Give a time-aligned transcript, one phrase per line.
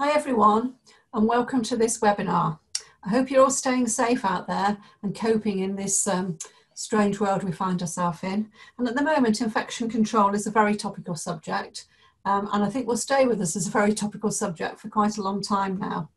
[0.00, 0.76] Hi everyone
[1.12, 2.58] and welcome to this webinar.
[3.04, 6.38] I hope you're all staying safe out there and coping in this um,
[6.72, 8.50] strange world we find ourselves in.
[8.78, 11.84] And at the moment infection control is a very topical subject
[12.24, 15.18] um, and I think will stay with us as a very topical subject for quite
[15.18, 16.08] a long time now.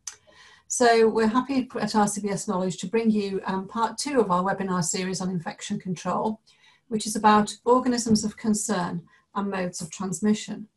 [0.68, 4.86] So we're happy at RCVS Knowledge to bring you um, part two of our webinar
[4.86, 6.40] series on infection control,
[6.88, 9.02] which is about organisms of concern
[9.36, 10.70] and modes of transmission.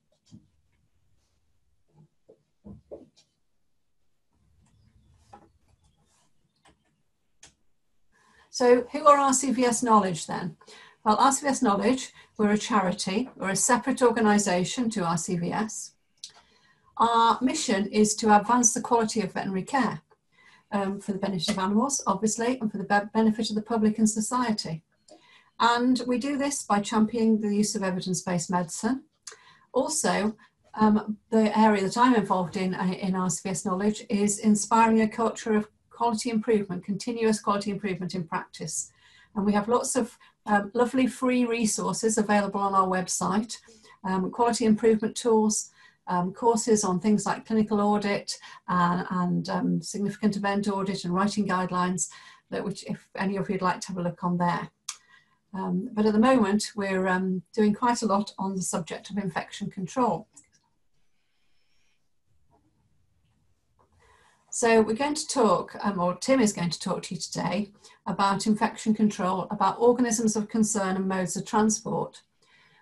[8.56, 10.56] So who are RCVS Knowledge then?
[11.04, 15.90] Well, RCVS Knowledge, we're a charity, we're a separate organisation to RCVS.
[16.96, 20.00] Our mission is to advance the quality of veterinary care
[20.72, 24.08] um, for the benefit of animals, obviously, and for the benefit of the public and
[24.08, 24.82] society.
[25.60, 29.02] And we do this by championing the use of evidence-based medicine.
[29.74, 30.34] Also,
[30.72, 35.54] um, the area that I'm involved in uh, in RCVS Knowledge is inspiring a culture
[35.54, 38.92] of quality improvement, continuous quality improvement in practice.
[39.34, 43.56] And we have lots of um, lovely free resources available on our website,
[44.04, 45.70] um, quality improvement tools,
[46.06, 51.48] um, courses on things like clinical audit and, and um, significant event audit and writing
[51.48, 52.08] guidelines,
[52.50, 54.70] that which if any of you'd like to have a look on there.
[55.54, 59.16] Um, but at the moment, we're um, doing quite a lot on the subject of
[59.16, 60.28] infection control.
[64.58, 67.72] So we're going to talk, um, or Tim is going to talk to you today
[68.06, 72.22] about infection control, about organisms of concern and modes of transport.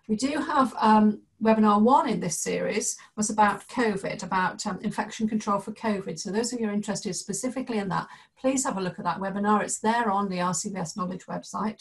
[0.07, 5.29] We do have um, webinar one in this series was about COVID, about um, infection
[5.29, 6.17] control for COVID.
[6.17, 8.07] So those of you interested specifically in that,
[8.39, 9.61] please have a look at that webinar.
[9.61, 11.81] It's there on the RCVS Knowledge website.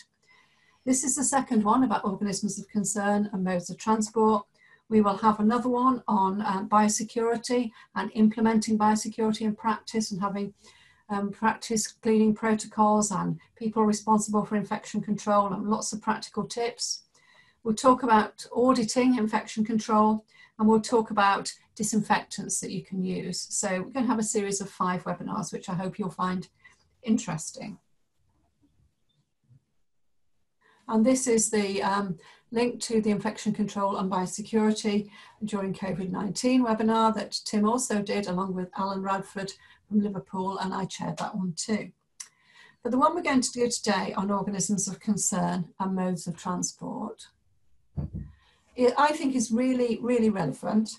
[0.88, 4.44] This is the second one about organisms of concern and modes of transport.
[4.94, 10.54] We will have another one on uh, biosecurity and implementing biosecurity in practice and having
[11.10, 17.06] um, practice cleaning protocols and people responsible for infection control and lots of practical tips.
[17.64, 20.26] We'll talk about auditing infection control
[20.60, 23.48] and we'll talk about disinfectants that you can use.
[23.50, 26.48] So we're going to have a series of five webinars, which I hope you'll find
[27.02, 27.80] interesting.
[30.88, 32.18] And this is the um,
[32.54, 35.10] link to the infection control and biosecurity
[35.44, 39.52] during COVID-19 webinar that Tim also did along with Alan Radford
[39.88, 41.92] from Liverpool and I chaired that one too.
[42.84, 46.38] But the one we're going to do today on organisms of concern and modes of
[46.38, 47.28] transport,
[48.76, 50.92] it, I think is really, really relevant.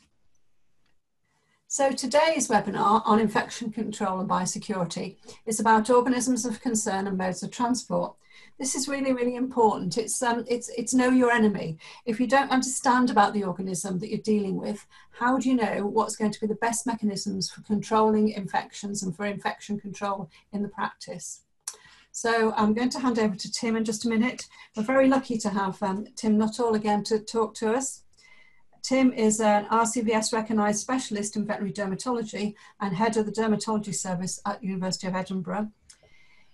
[1.68, 5.16] So today's webinar on infection control and biosecurity
[5.46, 8.14] is about organisms of concern and modes of transport.
[8.58, 9.98] This is really, really important.
[9.98, 11.76] It's, um, it's, it's know your enemy.
[12.06, 15.86] If you don't understand about the organism that you're dealing with, how do you know
[15.86, 20.62] what's going to be the best mechanisms for controlling infections and for infection control in
[20.62, 21.42] the practice?
[22.12, 24.46] So I'm going to hand over to Tim in just a minute.
[24.76, 28.04] We're very lucky to have um, Tim Nuttall again to talk to us.
[28.84, 34.40] Tim is an RCVS recognised specialist in veterinary dermatology and head of the dermatology service
[34.46, 35.72] at University of Edinburgh.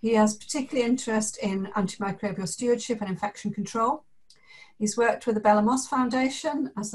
[0.00, 4.05] He has particular interest in antimicrobial stewardship and infection control.
[4.78, 6.94] He's worked with the Bella Moss Foundation, as,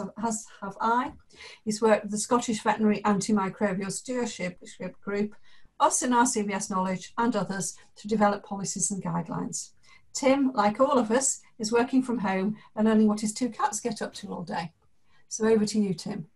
[0.61, 1.13] have I.
[1.63, 4.59] He's worked with the Scottish Veterinary Antimicrobial Stewardship
[5.03, 5.35] Group,
[5.79, 9.71] us in RCVS Knowledge, and others to develop policies and guidelines.
[10.13, 13.79] Tim, like all of us, is working from home and learning what his two cats
[13.79, 14.71] get up to all day.
[15.27, 16.27] So over to you, Tim.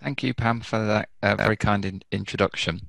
[0.00, 2.88] Thank you, Pam, for that uh, very kind in introduction.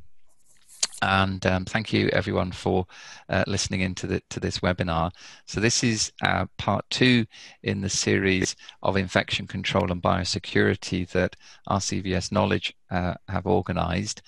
[1.06, 2.88] And um, thank you everyone for
[3.30, 5.12] uh, listening into the, to this webinar.
[5.46, 7.28] So this is uh, part two
[7.62, 11.36] in the series of infection control and biosecurity that
[11.70, 14.24] RCVS Knowledge uh, have organized.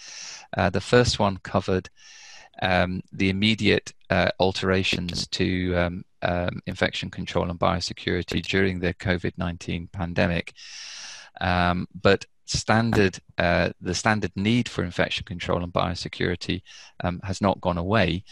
[0.56, 1.90] Uh, the first one covered
[2.62, 9.92] um, the immediate uh, alterations to um, um, infection control and biosecurity during the COVID-19
[9.92, 10.54] pandemic.
[11.42, 16.62] Um, but standard uh, the standard need for infection control and biosecurity
[17.04, 18.24] um, has not gone away.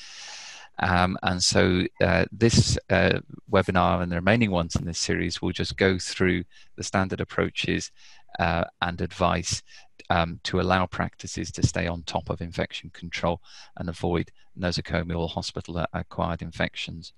[0.80, 3.20] Um, and so uh, this uh,
[3.50, 6.44] webinar and the remaining ones in this series will just go through
[6.76, 7.92] the standard approaches
[8.40, 9.64] uh, and advice
[10.10, 13.42] um, to allow practices to stay on top of infection control
[13.78, 17.14] and avoid nosocomial hospital acquired infections.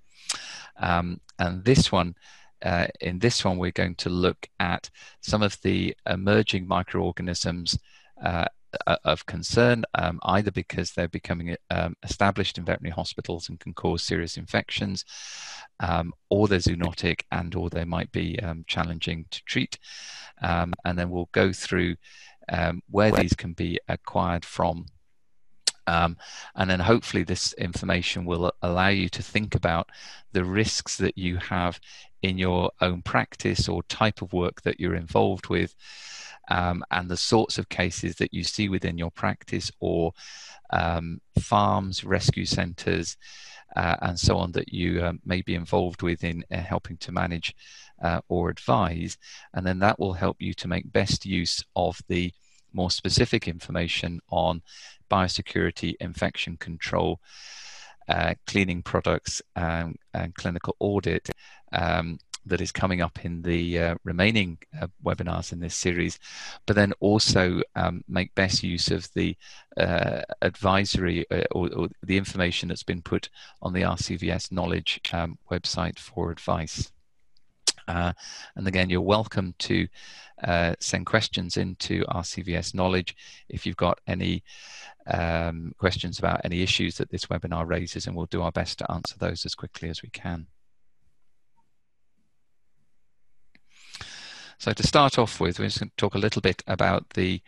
[0.78, 2.14] Um, and this one
[2.62, 4.90] uh, in this one, we're going to look at
[5.20, 7.78] some of the emerging microorganisms
[8.22, 8.46] uh,
[9.04, 14.02] of concern, um, either because they're becoming um, established in veterinary hospitals and can cause
[14.02, 15.04] serious infections,
[15.80, 19.78] um, or they're zoonotic and or they might be um, challenging to treat.
[20.42, 21.96] Um, and then we'll go through
[22.50, 24.86] um, where these can be acquired from.
[25.88, 26.18] Um,
[26.54, 29.88] and then hopefully this information will allow you to think about
[30.32, 31.80] the risks that you have
[32.20, 35.74] in your own practice or type of work that you're involved with
[36.50, 40.12] um, and the sorts of cases that you see within your practice or
[40.70, 43.16] um, farms, rescue centres,
[43.76, 47.12] uh, and so on that you um, may be involved with in uh, helping to
[47.12, 47.54] manage
[48.02, 49.16] uh, or advise.
[49.54, 52.32] And then that will help you to make best use of the
[52.78, 54.62] more specific information on
[55.10, 57.20] biosecurity, infection control,
[58.08, 61.28] uh, cleaning products, um, and clinical audit.
[61.72, 66.18] Um, that is coming up in the uh, remaining uh, webinars in this series,
[66.66, 69.36] but then also um, make best use of the
[69.76, 73.28] uh, advisory uh, or, or, the information that's been put
[73.60, 76.90] on the RCVS Knowledge um, website for advice.
[77.88, 78.12] Uh,
[78.54, 79.88] and again, you're welcome to
[80.44, 83.16] uh, send questions into RCVS Knowledge
[83.48, 84.44] if you've got any
[85.06, 88.90] um, questions about any issues that this webinar raises, and we'll do our best to
[88.90, 90.46] answer those as quickly as we can.
[94.58, 97.40] So to start off with, we're just going to talk a little bit about the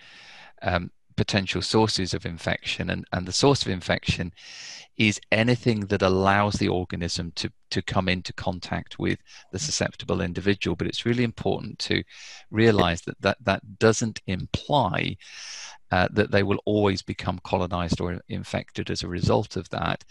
[0.63, 0.91] um,
[1.21, 2.89] potential sources of infection.
[2.89, 4.33] And, and the source of infection
[4.97, 9.19] is anything that allows the organism to, to come into contact with
[9.53, 10.77] the susceptible individual.
[10.77, 12.03] But it's really important to
[12.51, 15.19] realize that that, that doesn't imply
[15.91, 20.05] uh, that they will always become colonized or infected as a result of that,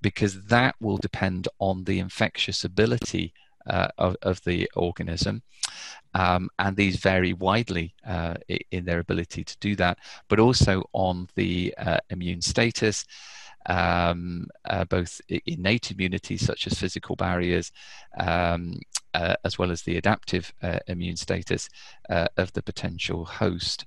[0.00, 3.32] because that will depend on the infectious ability
[3.68, 5.42] uh, of, of, the organism.
[6.14, 8.34] Um, and these vary widely uh,
[8.70, 9.98] in their ability to do that,
[10.28, 13.04] but also on the uh, immune status,
[13.66, 17.70] um, uh, both innate immunity, such as physical barriers,
[18.18, 18.78] um,
[19.14, 20.52] uh, as well as the adaptive
[20.86, 21.68] immune status
[22.08, 23.84] of the potential host.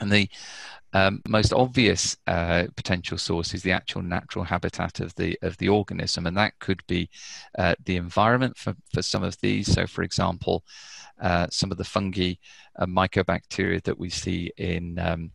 [0.00, 0.28] And the
[0.94, 5.68] um, most obvious uh, potential source is the actual natural habitat of the of the
[5.68, 7.10] organism, and that could be
[7.58, 9.70] uh, the environment for, for some of these.
[9.70, 10.64] So, for example,
[11.20, 12.34] uh, some of the fungi
[12.76, 15.32] and mycobacteria that we see in um,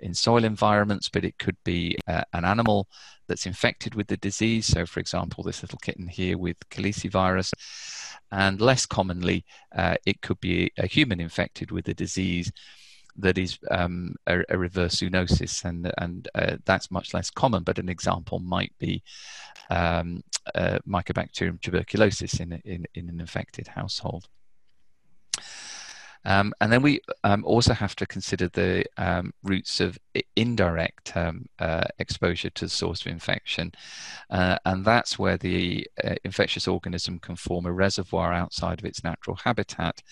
[0.00, 2.88] in soil environments, but it could be uh, an animal
[3.26, 4.66] that's infected with the disease.
[4.66, 7.52] So, for example, this little kitten here with calicivirus.
[8.32, 9.44] And less commonly,
[9.76, 12.50] uh, it could be a human infected with the disease
[13.16, 17.62] that is um, a, a, reverse zoonosis, and and uh, that's much less common.
[17.62, 19.02] But an example might be
[19.70, 20.22] um,
[20.54, 24.28] uh, Mycobacterium tuberculosis in, in in an infected household.
[26.26, 29.98] Um, and then we um, also have to consider the um, routes of
[30.36, 33.72] indirect um, uh, exposure to the source of infection.
[34.30, 39.04] Uh, and that's where the uh, infectious organism can form a reservoir outside of its
[39.04, 40.02] natural habitat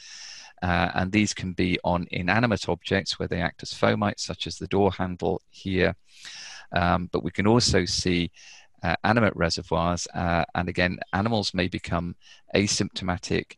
[0.63, 4.57] uh, and these can be on inanimate objects where they act as fomites, such as
[4.57, 5.97] the door handle here.
[6.71, 8.31] Um, but we can also see
[8.83, 10.07] uh, animate reservoirs.
[10.15, 12.15] Uh, and again, animals may become
[12.55, 13.57] asymptomatic,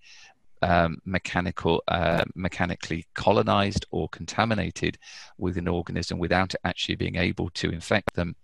[0.63, 4.99] um, mechanical, uh, mechanically colonized or contaminated
[5.37, 8.35] with an organism without actually being able to infect them.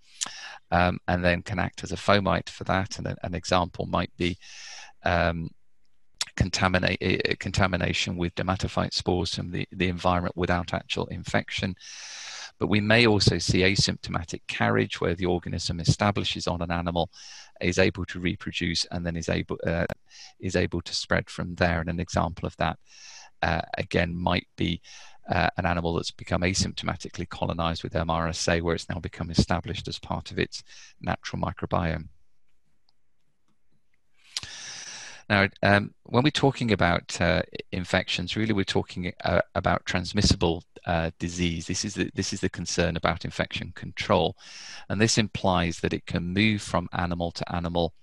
[0.70, 2.98] Um, and then can act as a fomite for that.
[2.98, 4.36] And an example might be
[5.02, 5.50] um,
[6.36, 11.74] contamination with dermatophyte spores from the, the environment without actual infection.
[12.58, 17.10] But we may also see asymptomatic carriage where the organism establishes on an animal,
[17.60, 19.86] is able to reproduce, and then is able, uh,
[20.38, 21.80] is able to spread from there.
[21.80, 22.78] And an example of that,
[23.42, 24.82] uh, again, might be
[25.30, 29.98] uh, an animal that's become asymptomatically colonized with MRSA, where it's now become established as
[29.98, 30.62] part of its
[31.00, 32.08] natural microbiome.
[35.30, 41.12] Now, um, when we're talking about uh, infections, really we're talking uh, about transmissible uh,
[41.20, 41.68] disease.
[41.68, 44.36] This is the, this is the concern about infection control,
[44.88, 47.94] and this implies that it can move from animal to animal.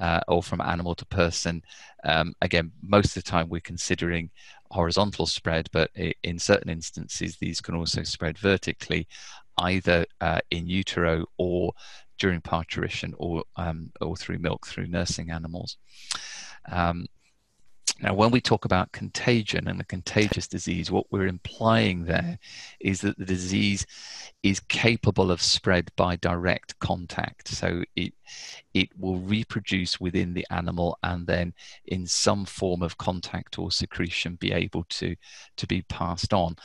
[0.00, 1.62] Uh, or from animal to person.
[2.04, 4.30] Um, again, most of the time we're considering
[4.70, 5.90] horizontal spread, but
[6.22, 9.06] in certain instances, these can also spread vertically,
[9.58, 11.74] either uh, in utero or
[12.18, 15.76] during parturition or, um, or through milk through nursing animals.
[16.70, 17.06] Um,
[18.02, 22.38] now, when we talk about contagion and a contagious disease, what we're implying there
[22.80, 23.86] is that the disease
[24.42, 27.46] is capable of spread by direct contact.
[27.48, 28.12] So it
[28.74, 31.54] it will reproduce within the animal and then
[31.86, 35.14] in some form of contact or secretion be able to
[35.56, 36.56] to be passed on.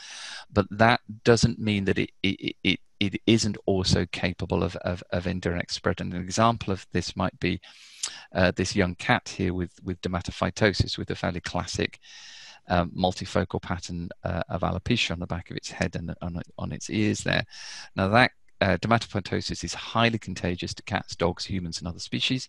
[0.52, 5.28] But that doesn't mean that it it, it it isn't also capable of, of, of
[5.28, 6.00] indirect spread.
[6.00, 7.60] And an example of this might be
[8.34, 11.98] uh, this young cat here with, with dermatophytosis with a fairly classic
[12.68, 16.72] um, multifocal pattern uh, of alopecia on the back of its head and on, on
[16.72, 17.44] its ears there.
[17.96, 22.48] Now that uh, dermatomyositis is highly contagious to cats, dogs, humans, and other species.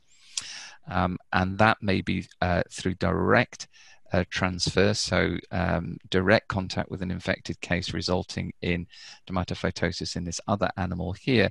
[0.88, 3.68] Um, and that may be uh, through direct
[4.12, 8.88] uh, transfer, so um, direct contact with an infected case resulting in
[9.28, 11.50] dermatophytosis in this other animal here.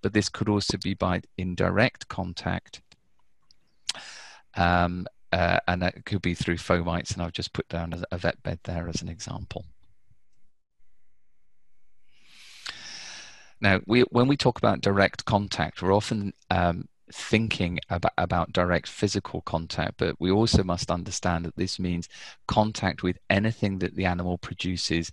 [0.00, 2.80] But this could also be by indirect contact.
[4.58, 8.42] Um, uh, and that could be through fomites, and I've just put down a, vet
[8.42, 9.64] bed there as an example.
[13.60, 18.88] Now, we, when we talk about direct contact, we're often um, thinking about, about direct
[18.88, 22.08] physical contact, but we also must understand that this means
[22.48, 25.12] contact with anything that the animal produces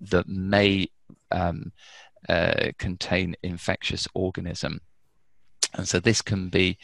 [0.00, 0.88] that may
[1.30, 1.72] um,
[2.28, 4.80] uh, contain infectious organism.
[5.74, 6.78] And so this can be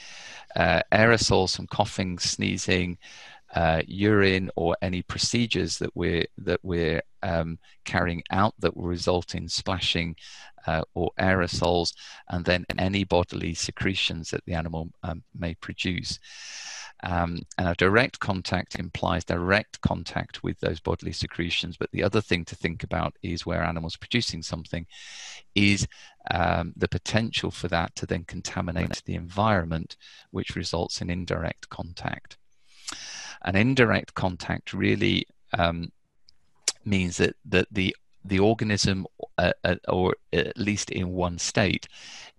[0.57, 2.99] uh, aerosols from coughing, sneezing,
[3.55, 9.35] uh, urine, or any procedures that we're that we're um, carrying out that will result
[9.35, 10.17] in splashing
[10.67, 11.95] uh, or aerosols,
[12.29, 16.19] and then any bodily secretions that the animal um, may produce.
[17.05, 21.77] Um, and a direct contact implies direct contact with those bodily secretions.
[21.77, 24.87] But the other thing to think about is where animals producing something
[25.55, 25.87] is
[26.31, 29.97] um, the potential for that to then contaminate the environment,
[30.31, 32.39] which results in indirect contact.
[33.43, 35.27] An indirect contact really
[35.59, 35.93] um,
[36.87, 37.95] means that, that the
[38.25, 39.07] the organism,
[39.37, 41.87] uh, uh, or at least in one state,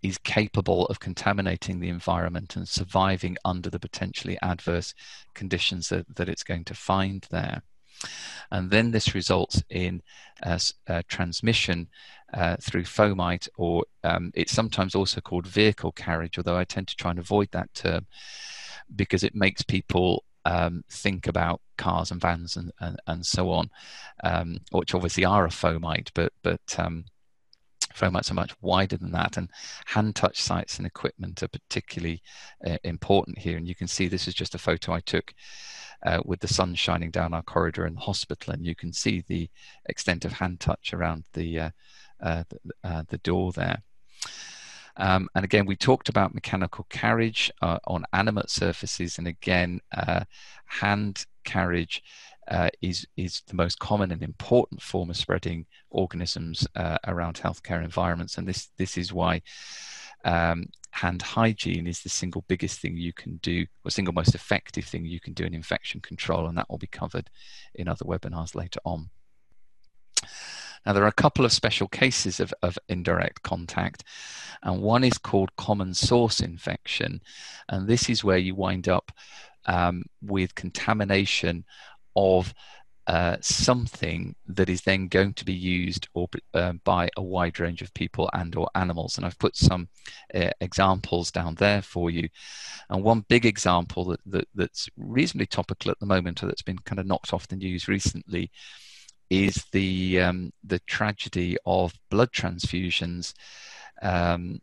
[0.05, 4.93] is capable of contaminating the environment and surviving under the potentially adverse
[5.33, 7.63] conditions that, that it's going to find there.
[8.51, 10.03] And then this results in
[10.43, 11.87] uh, uh, transmission
[12.33, 16.95] uh, through fomite, or um, it's sometimes also called vehicle carriage, although I tend to
[16.95, 18.05] try and avoid that term
[18.95, 23.71] because it makes people um, think about cars and vans and, and, and so on,
[24.23, 27.05] um, which obviously are a fomite, but but um,
[27.95, 29.37] fomites are much wider than that.
[29.37, 29.49] And
[29.85, 32.21] hand touch sites and equipment are particularly
[32.65, 33.57] uh, important here.
[33.57, 35.33] And you can see this is just a photo I took
[36.05, 39.23] uh, with the sun shining down our corridor in the hospital, and you can see
[39.27, 39.49] the
[39.87, 41.69] extent of hand touch around the uh,
[42.21, 43.81] uh the, uh, the door there.
[44.97, 49.81] Um, and again, we talked about mechanical carriage uh, on animate surfaces, and again,
[50.65, 52.01] hand carriage
[52.47, 57.83] uh, is is the most common and important form of spreading organisms uh, around healthcare
[57.83, 59.41] environments, and this this is why.
[60.23, 64.85] Um, hand hygiene is the single biggest thing you can do, or single most effective
[64.85, 67.29] thing you can do in infection control, and that will be covered
[67.75, 69.09] in other webinars later on.
[70.85, 74.03] Now, there are a couple of special cases of, of indirect contact,
[74.63, 77.21] and one is called common source infection.
[77.69, 79.11] And this is where you wind up
[79.65, 81.65] um, with contamination
[82.15, 82.53] of
[83.07, 87.83] uh, something that is then going to be used or uh, by a wide range
[87.83, 89.17] of people and or animals.
[89.17, 89.87] And i've put some
[90.33, 92.27] uh, examples down there for you.
[92.89, 96.79] And one big example that, that, that's reasonably topical at the moment or that's been
[96.79, 98.51] kind of knocked off the news recently
[99.29, 103.33] is the um, the tragedy of blood transfusions,
[104.01, 104.59] um,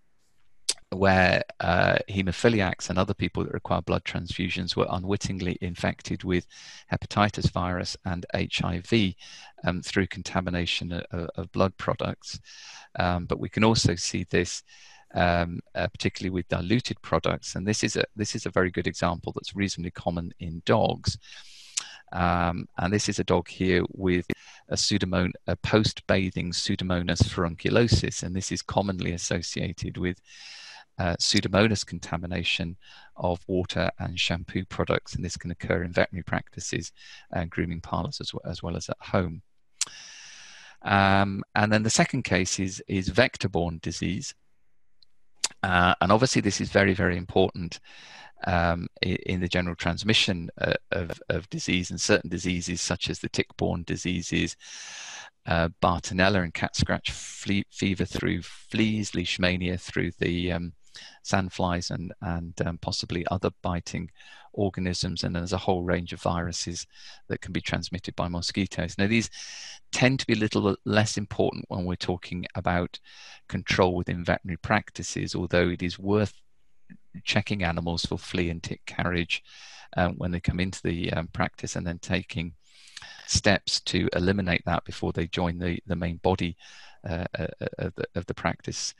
[0.93, 6.47] where uh, hemophiliacs and other people that require blood transfusions were unwittingly infected with
[6.93, 9.15] hepatitis virus and HIV
[9.65, 12.41] um, through contamination of, of blood products.
[12.99, 14.63] Um, but we can also see this.
[15.15, 18.87] Um, uh, particularly with diluted products, and this is a this is a very good
[18.87, 21.19] example that's reasonably common in dogs.
[22.13, 24.27] Um, and this is a dog here with
[24.71, 30.21] a, pseudomon- a post-bathing Pseudomonas furunculosis, and this is commonly associated with
[30.99, 32.77] uh, Pseudomonas contamination
[33.17, 36.93] of water and shampoo products, and this can occur in veterinary practices
[37.33, 39.43] and grooming parlors as well as, well as at home.
[40.83, 44.35] Um, and then the second case is, is vector-borne disease.
[45.63, 47.79] Uh, and obviously this is very, very important
[48.47, 53.29] um, in the general transmission uh, of, of disease and certain diseases such as the
[53.29, 54.57] tick-borne diseases,
[55.47, 60.73] uh, Bartonella and cat scratch flea, fever through fleas, leishmania through the um,
[61.25, 64.11] sandflies and, and um, possibly other biting
[64.53, 65.25] organisms.
[65.25, 66.87] And there's a whole range of viruses
[67.29, 68.97] that can be transmitted by mosquitoes.
[68.99, 69.31] Now, these
[69.93, 72.99] tend to be a little less important when we're talking about
[73.49, 76.35] control within veterinary practices, although it is worth
[77.25, 79.43] checking animals for flea and tick carriage
[79.97, 82.55] um, when they come into the um, practice and then taking
[83.27, 86.57] steps to eliminate that before they join the, the main body
[87.09, 88.95] uh, uh, uh, of, the, of, the, practice.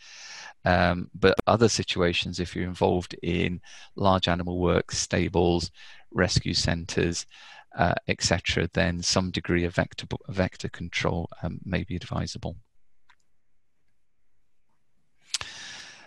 [0.65, 3.61] Um, but other situations, if you're involved in
[3.97, 5.71] large animal work, stables,
[6.11, 7.27] rescue centres,
[7.77, 12.57] uh, etc., then some degree of vector, vector control um, may be advisable.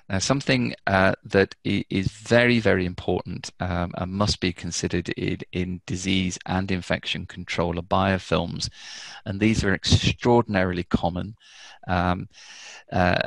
[0.07, 5.81] Now, something uh, that is very, very important um, and must be considered in, in,
[5.87, 8.69] disease and infection control are biofilms,
[9.25, 11.35] and these are extraordinarily common.
[11.87, 12.27] Um,
[12.91, 13.21] uh,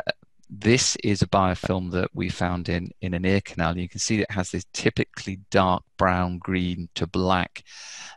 [0.50, 3.76] this is a biofilm that we found in, in an ear canal.
[3.76, 7.62] You can see it has this typically dark brown, green to black,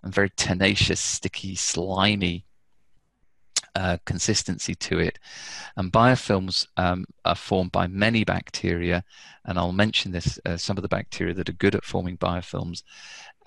[0.04, 2.46] and very tenacious, sticky, slimy
[3.76, 5.20] uh, consistency to it.
[5.78, 9.04] And biofilms um, are formed by many bacteria,
[9.46, 12.84] and I'll mention this uh, some of the bacteria that are good at forming biofilms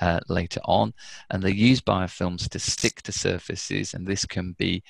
[0.01, 0.93] uh, later on.
[1.31, 4.83] And they use biofilms to stick to surfaces, and this can be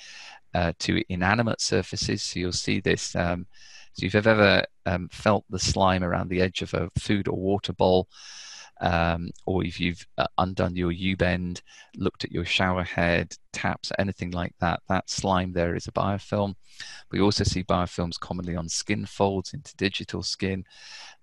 [0.55, 2.23] uh, to inanimate surfaces.
[2.23, 3.13] So you'll see this.
[3.15, 3.45] Um,
[3.93, 7.37] so if you've ever um, felt the slime around the edge of a food or
[7.37, 8.07] water bowl,
[8.79, 11.61] um, or if you've uh, undone your U-bend,
[11.97, 16.55] looked at your shower head, taps, anything like that, that slime there is a biofilm.
[17.11, 20.63] We also see biofilms commonly on skin folds, interdigital skin,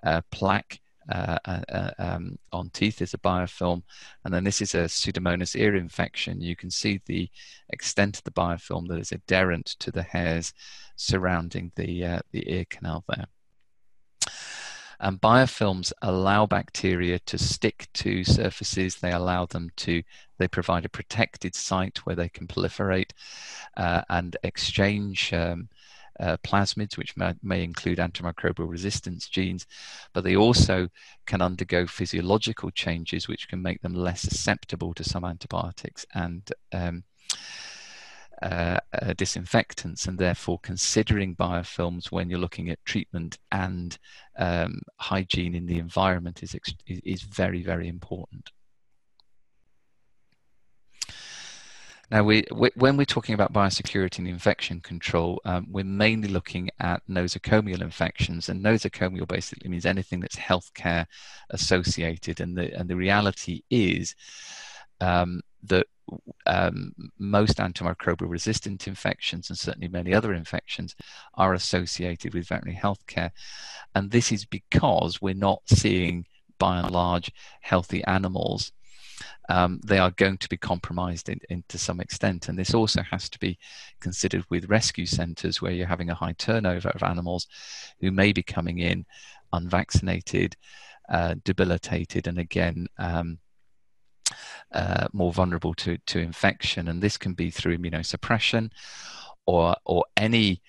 [0.05, 3.83] uh, plaque, uh, uh, uh, um, on teeth is a biofilm.
[4.25, 6.41] And then this is a Pseudomonas ear infection.
[6.41, 7.29] You can see the
[7.71, 10.53] extent of the biofilm that is adherent to the hairs
[10.97, 13.27] surrounding the, uh, the ear canal there.
[15.01, 18.97] And biofilms allow bacteria to stick to surfaces.
[18.97, 20.01] They allow them to,
[20.39, 23.11] they provide a protected site where they can proliferate
[23.77, 25.69] uh, and exchange um,
[26.23, 29.67] uh, plasmids, which may, may, include antimicrobial resistance genes,
[30.15, 30.89] but they also
[31.27, 37.03] can undergo physiological changes which can make them less susceptible to some antibiotics and um,
[38.41, 43.99] uh, uh, disinfectants, and therefore considering biofilms when you're looking at treatment and
[44.37, 48.51] um, hygiene in the environment is, is very, very important.
[52.13, 56.69] Now, we, we, when we're talking about biosecurity and infection control, um, we're mainly looking
[56.79, 61.07] at nosocomial infections, and nosocomial basically means anything that's healthcare
[61.49, 62.41] associated.
[62.41, 64.15] And the and the reality is
[65.01, 65.87] um, that
[66.45, 70.95] um, most antimicrobial resistant infections and certainly many other infections
[71.35, 73.31] are associated with veterinary healthcare.
[73.95, 76.27] And this is because we're not seeing,
[76.59, 78.71] by and large, healthy animals.
[79.49, 82.49] Um, they are going to be compromised in, in, to some extent.
[82.49, 83.59] And this also has to be
[84.01, 87.47] considered with rescue centres where you're having a high turnover of animals
[88.01, 89.05] who may be coming in
[89.53, 90.57] unvaccinated,
[91.09, 93.39] uh, debilitated, and again, um,
[94.73, 96.89] uh, more vulnerable to, to infection.
[96.89, 98.71] And this can be through immunosuppression
[99.47, 100.63] or, or any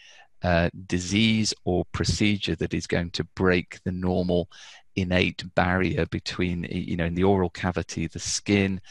[0.44, 4.50] uh, disease or procedure that is going to break the normal
[4.96, 8.82] innate barrier between, you know, in the oral cavity, the skin,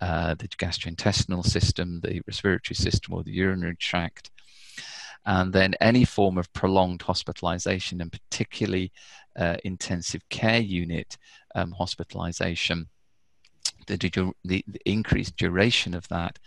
[0.00, 4.30] uh, the gastrointestinal system, the respiratory system, or the urinary tract.
[5.24, 8.92] And then any form of prolonged hospitalization, and particularly
[9.36, 11.16] uh, intensive care unit
[11.54, 12.88] um, hospitalization,
[13.86, 16.38] the, the, the increased duration of that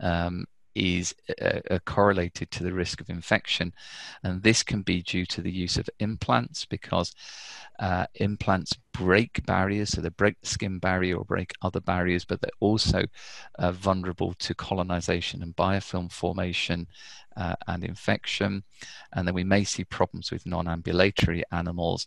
[0.00, 0.46] um,
[0.78, 3.72] is uh, uh, correlated to the risk of infection.
[4.22, 7.14] And this can be due to the use of implants because
[7.80, 12.40] uh, implants break barriers, so they break the skin barrier or break other barriers, but
[12.40, 13.04] they're also
[13.58, 16.86] uh, vulnerable to colonization and biofilm formation
[17.38, 18.64] uh, and infection.
[19.12, 22.06] And then we may see problems with non ambulatory animals.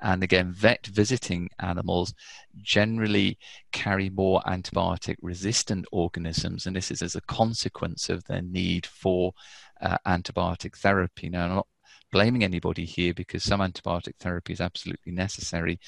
[0.00, 2.14] And again, vet visiting animals
[2.62, 3.38] generally
[3.72, 9.32] carry more antibiotic resistant organisms, and this is as a consequence of their need for
[9.80, 11.28] uh, antibiotic therapy.
[11.28, 11.66] Now, not
[12.12, 15.80] blaming anybody here because some antibiotic therapy is absolutely necessary,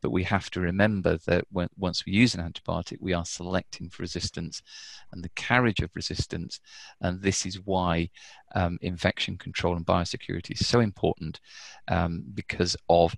[0.00, 3.90] but we have to remember that when, once we use an antibiotic, we are selecting
[3.90, 4.62] for resistance
[5.12, 6.60] and the carriage of resistance.
[7.00, 8.08] And this is why
[8.54, 11.40] um, infection control and biosecurity is so important
[11.88, 13.14] um, because of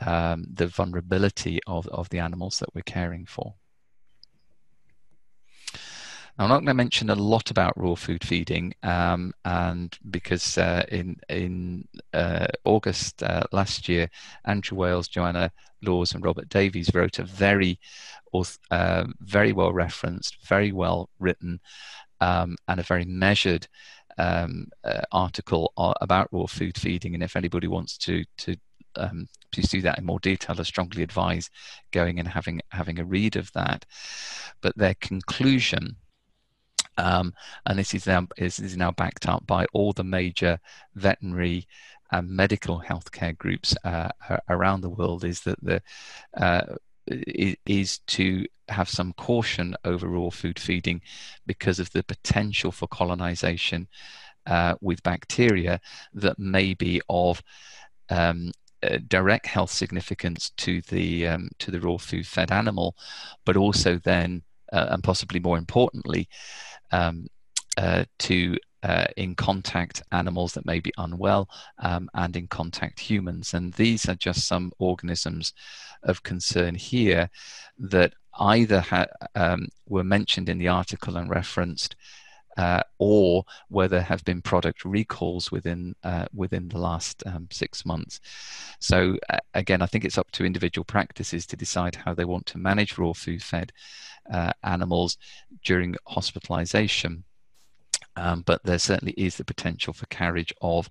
[0.00, 3.54] um, the vulnerability of, of the animals that we're caring for.
[6.38, 10.58] Now, I'm not going to mention a lot about raw food feeding, um, and because
[10.58, 14.10] uh, in in uh, August uh, last year,
[14.44, 15.50] Andrew Wales, Joanna
[15.82, 17.78] Lawes, and Robert Davies wrote a very,
[18.70, 21.58] uh, very well referenced, very well written,
[22.20, 23.66] um, and a very measured
[24.18, 25.72] um, uh, article
[26.02, 27.14] about raw food feeding.
[27.14, 28.56] And if anybody wants to to
[28.96, 30.56] um, please do that in more detail.
[30.58, 31.50] I strongly advise
[31.92, 33.86] going and having having a read of that.
[34.60, 35.96] But their conclusion,
[36.96, 37.34] um,
[37.66, 40.58] and this is now is, now backed up by all the major
[40.94, 41.66] veterinary
[42.12, 44.08] and medical healthcare groups uh,
[44.48, 45.82] around the world, is that the
[46.36, 46.62] uh,
[47.66, 51.00] is to have some caution over raw food feeding
[51.46, 53.86] because of the potential for colonization
[54.46, 55.80] uh, with bacteria
[56.14, 57.42] that may be of
[58.10, 58.50] um,
[58.82, 62.96] uh, direct health significance to the um, to the raw food fed animal,
[63.44, 66.28] but also then uh, and possibly more importantly
[66.92, 67.26] um,
[67.76, 71.48] uh, to uh, in contact animals that may be unwell
[71.80, 73.52] um, and in contact humans.
[73.52, 75.52] And these are just some organisms
[76.04, 77.28] of concern here
[77.78, 81.96] that either ha- um, were mentioned in the article and referenced.
[82.56, 87.84] Uh, or where there have been product recalls within uh, within the last um, six
[87.84, 88.18] months.
[88.80, 92.46] So uh, again, I think it's up to individual practices to decide how they want
[92.46, 93.72] to manage raw food fed
[94.32, 95.18] uh, animals
[95.64, 97.24] during hospitalization.
[98.16, 100.88] Um, but there certainly is the potential for carriage of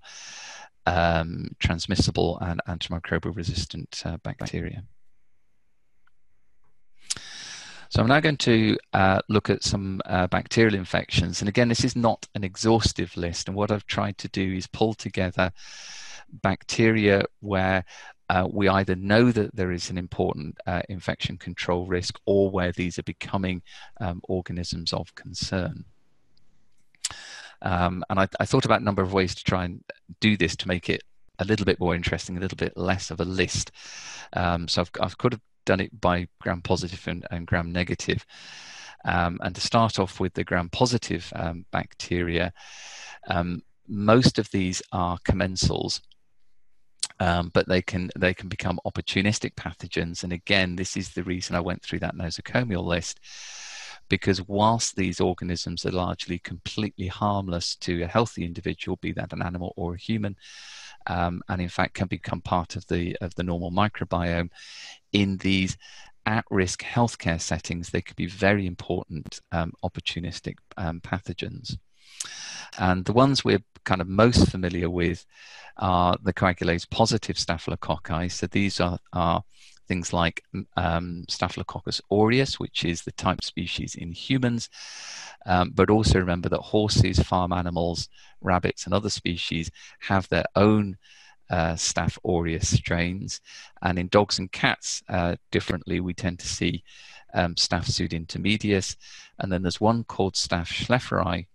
[0.86, 4.84] um, transmissible and antimicrobial resistant uh, bacteria.
[7.88, 11.40] So I'm now going to uh, look at some uh, bacterial infections.
[11.40, 13.48] And again, this is not an exhaustive list.
[13.48, 15.52] And what I've tried to do is pull together
[16.42, 17.84] bacteria where
[18.28, 22.72] uh, we either know that there is an important uh, infection control risk or where
[22.72, 23.62] these are becoming
[24.00, 25.84] um, organisms of concern.
[27.62, 29.82] Um, and I, I, thought about a number of ways to try and
[30.20, 31.02] do this to make it
[31.38, 33.70] a little bit more interesting, a little bit less of a list.
[34.34, 38.24] Um, so I've, I've could have done it by gram positive and, and gram negative.
[39.04, 42.52] Um, and to start off with the gram positive um, bacteria,
[43.28, 46.00] um, most of these are commensals
[47.20, 50.22] um, but they can they can become opportunistic pathogens.
[50.22, 53.20] And again, this is the reason I went through that nosocomial list,
[54.08, 59.42] because whilst these organisms are largely completely harmless to a healthy individual, be that an
[59.42, 60.36] animal or a human,
[61.06, 64.50] um, and in fact can become part of the of the normal microbiome,
[65.12, 65.76] in these
[66.26, 71.78] at-risk healthcare settings, they could be very important um, opportunistic um, pathogens.
[72.78, 75.24] And the ones we're kind of most familiar with
[75.76, 78.32] are the coagulase positive staphylococci.
[78.32, 79.44] So these are, are
[79.86, 80.42] things like
[80.76, 84.68] um, Staphylococcus aureus, which is the type species in humans.
[85.46, 88.08] Um, but also remember that horses, farm animals,
[88.40, 89.70] rabbits, and other species
[90.00, 90.98] have their own
[91.50, 93.40] uh, Staph aureus strains.
[93.82, 96.82] And in dogs and cats, uh, differently, we tend to see
[97.34, 98.96] um, Staph pseudintermedius.
[99.38, 101.46] And then there's one called Staph schleiferi,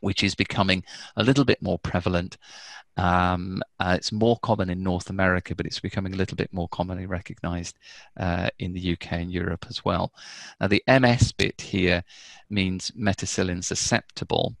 [0.00, 0.84] which is becoming
[1.16, 2.36] a little bit more prevalent.
[2.96, 6.68] Um, uh, it's more common in North America, but it's becoming a little bit more
[6.68, 7.78] commonly recognized
[8.16, 10.12] uh, in the UK and Europe as well.
[10.60, 12.02] Now, the MS bit here
[12.50, 14.56] means methicillin susceptible.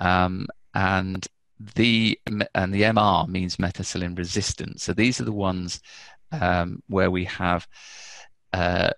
[0.00, 1.26] Um, and
[1.74, 4.80] the and the MR means methicillin resistant.
[4.80, 5.80] So these are the ones
[6.32, 7.66] um, where we have
[8.56, 8.90] uh,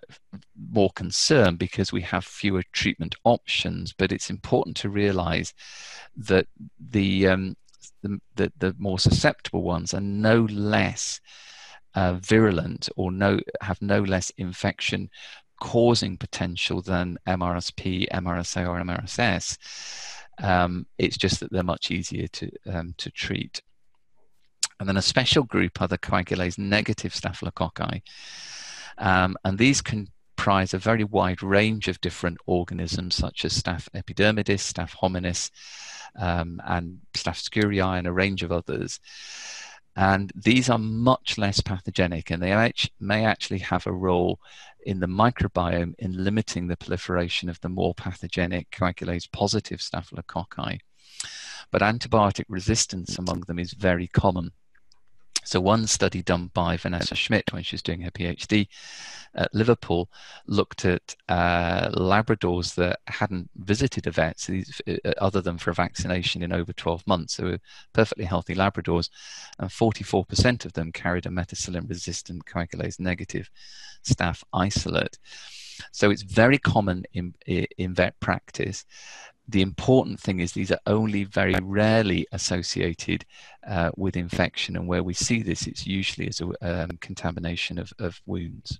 [0.71, 3.91] more concern because we have fewer treatment options.
[3.91, 5.53] But it's important to realize
[6.15, 6.47] that
[6.79, 7.57] the, um,
[8.01, 11.19] the, the, the, more susceptible ones are no less
[11.93, 15.09] uh, virulent or no have no less infection
[15.59, 19.57] causing potential than MRSP, MRSA, or MRSS.
[20.41, 23.61] Um, it's just that they're much easier to um, to treat.
[24.79, 28.01] And then a special group are the coagulase negative staphylococci,
[28.99, 34.59] um, and these comprise a very wide range of different organisms, such as Staph epidermidis,
[34.59, 35.51] Staph hominis,
[36.17, 38.99] um, and Staph sciurei, and a range of others.
[39.95, 44.39] And these are much less pathogenic, and they may actually have a role
[44.85, 50.79] in the microbiome in limiting the proliferation of the more pathogenic coagulase positive staphylococci.
[51.71, 54.51] But antibiotic resistance among them is very common.
[55.43, 58.67] So one study done by Vanessa Schmidt when she was doing her PhD
[59.35, 60.09] at Liverpool
[60.47, 66.41] looked at uh, Labradors that hadn't visited a vet uh, other than for a vaccination
[66.41, 67.35] in over 12 months.
[67.35, 67.57] So
[67.93, 69.09] perfectly healthy Labradors,
[69.59, 73.49] and 44% of them carried a methicillin-resistant coagulase negative
[74.03, 75.17] staph isolate.
[75.91, 78.85] So it's very common in, in vet practice
[79.49, 83.25] the important thing is these are only very rarely associated
[83.67, 87.91] uh, with infection, and where we see this, it's usually as a um, contamination of,
[87.99, 88.79] of wounds.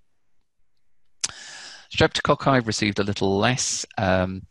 [1.92, 4.46] Streptococci received a little less um,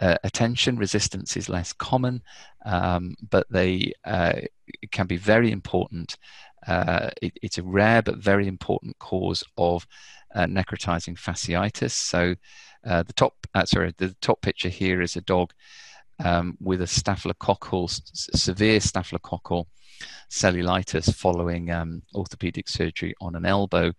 [0.00, 0.76] uh, attention.
[0.76, 2.22] Resistance is less common,
[2.64, 4.40] um, but they uh,
[4.90, 6.16] can be very important.
[6.66, 9.86] Uh, it, it's a rare but very important cause of
[10.34, 11.92] uh, necrotizing fasciitis.
[11.92, 12.34] So
[12.84, 15.52] uh, the top, uh, sorry, the top picture here is a dog
[16.22, 17.88] um, with a staphylococcal,
[18.36, 19.66] severe staphylococcal
[20.30, 23.92] cellulitis following um, orthopedic surgery on an elbow.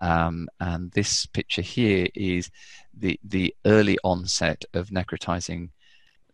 [0.00, 2.50] Um, and this picture here is
[2.96, 5.70] the, the early onset of necrotizing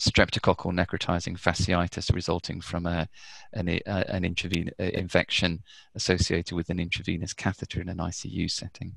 [0.01, 3.09] streptococcal necrotizing fasciitis resulting from a,
[3.53, 5.63] an, a, an intravenous infection
[5.95, 8.97] associated with an intravenous catheter in an ICU setting.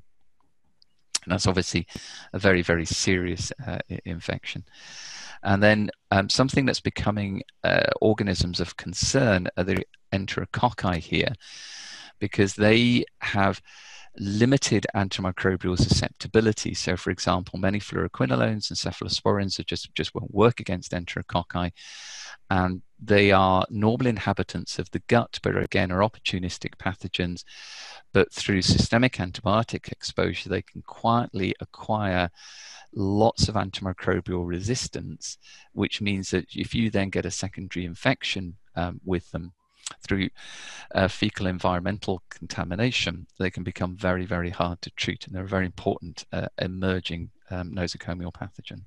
[1.26, 1.86] And that's obviously
[2.32, 4.64] a very, very serious uh, infection.
[5.42, 11.34] And then um, something that's becoming uh, organisms of concern are the enterococci here,
[12.20, 13.60] because they have
[14.18, 16.74] limited antimicrobial susceptibility.
[16.74, 21.72] So, for example, many fluoroquinolones and cephalosporins just, just won't work against enterococci.
[22.50, 27.44] And they are normal inhabitants of the gut, but again are opportunistic pathogens.
[28.12, 32.30] But through systemic antibiotic exposure, they can quietly acquire
[32.94, 35.38] lots of antimicrobial resistance,
[35.72, 39.52] which means that if you then get a secondary infection um, with them
[40.00, 40.28] through
[40.94, 45.48] uh, fecal environmental contamination, they can become very, very hard to treat, and they're a
[45.48, 48.82] very important uh, emerging um, nosocomial pathogen.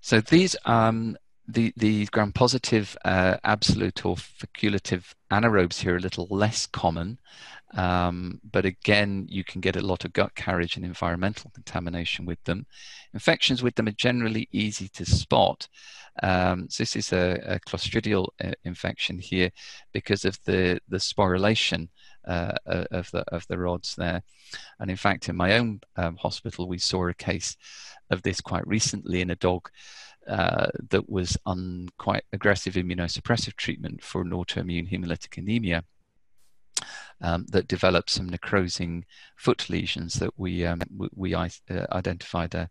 [0.00, 1.16] So these um,
[1.52, 7.18] the, the gram-positive uh, absolute or facultative anaerobes here are a little less common,
[7.74, 12.42] um, but again, you can get a lot of gut carriage and environmental contamination with
[12.44, 12.66] them.
[13.14, 15.68] Infections with them are generally easy to spot.
[16.22, 19.50] Um, so this is a, a clostridial uh, infection here
[19.92, 21.88] because of the, the sporulation
[22.26, 24.22] uh, of, the, of the rods there.
[24.80, 27.56] And in fact, in my own um, hospital, we saw a case
[28.10, 29.70] of this quite recently in a dog
[30.26, 35.84] uh, that was on quite aggressive immunosuppressive treatment for an autoimmune hemolytic anemia
[37.20, 39.04] um, that developed some necrosing
[39.36, 41.48] foot lesions that we um, we, we uh,
[41.92, 42.68] identified a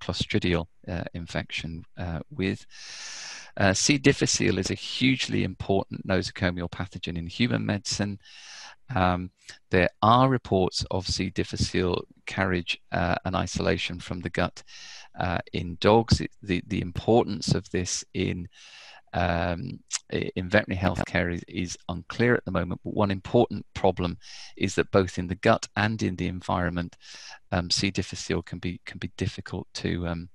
[0.00, 2.66] clostridial uh, infection uh, with.
[3.56, 3.98] Uh, C.
[3.98, 8.18] difficile is a hugely important nosocomial pathogen in human medicine.
[8.94, 9.30] Um,
[9.70, 11.30] there are reports of C.
[11.30, 14.62] difficile carriage uh, and isolation from the gut
[15.18, 16.20] uh, in dogs.
[16.20, 18.48] It, the, the importance of this in
[19.12, 22.80] um, in veterinary healthcare is, is, unclear at the moment.
[22.84, 24.18] But one important problem
[24.56, 26.96] is that both in the gut and in the environment,
[27.50, 27.90] um, C.
[27.90, 30.28] difficile can be can be difficult to um,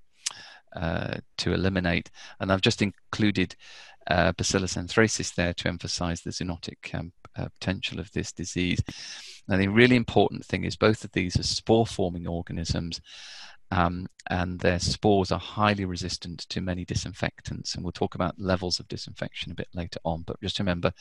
[0.75, 2.11] uh, to eliminate.
[2.39, 3.55] And I've just included
[4.07, 8.81] uh, Bacillus anthracis there to emphasize the zoonotic um, uh, potential of this disease.
[9.47, 12.99] And the really important thing is both of these are spore forming organisms
[13.71, 17.75] um, and their spores are highly resistant to many disinfectants.
[17.75, 20.23] And we'll talk about levels of disinfection a bit later on.
[20.23, 20.91] But just remember,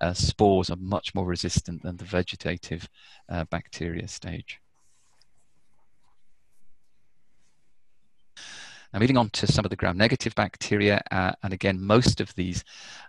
[0.00, 2.88] uh, spores are much more resistant than the vegetative
[3.28, 4.60] uh, bacteria stage.
[8.92, 12.64] Now, moving on to some of the gram-negative bacteria, uh, and again, most of these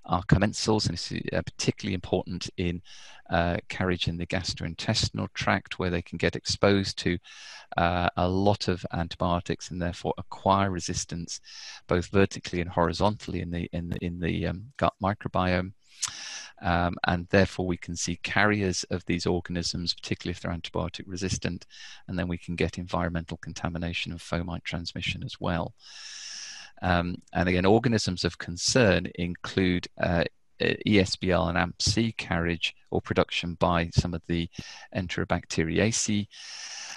[0.06, 2.84] are commensals, and it's uh, particularly important in
[3.32, 7.18] uh, carriage in the gastrointestinal tract, where they can get exposed to
[7.78, 11.40] uh, a lot of antibiotics and therefore acquire resistance,
[11.88, 15.72] both vertically and horizontally in the in the in the um, gut microbiome.
[16.62, 21.66] Um, and therefore we can see carriers of these organisms, particularly if they're antibiotic resistant,
[22.08, 25.74] and then we can get environmental contamination and fomite transmission as well.
[26.82, 30.24] Um, and again, organisms of concern include uh,
[30.60, 34.50] ESBL and AMP-C carriage or production by some of the
[34.96, 36.28] Enterobacteriaceae.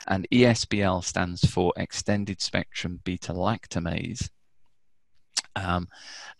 [0.07, 4.29] And ESBL stands for extended spectrum beta lactamase.
[5.57, 5.89] Um,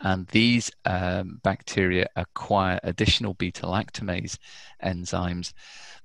[0.01, 4.39] and these um, bacteria acquire additional beta lactamase
[4.85, 5.53] enzymes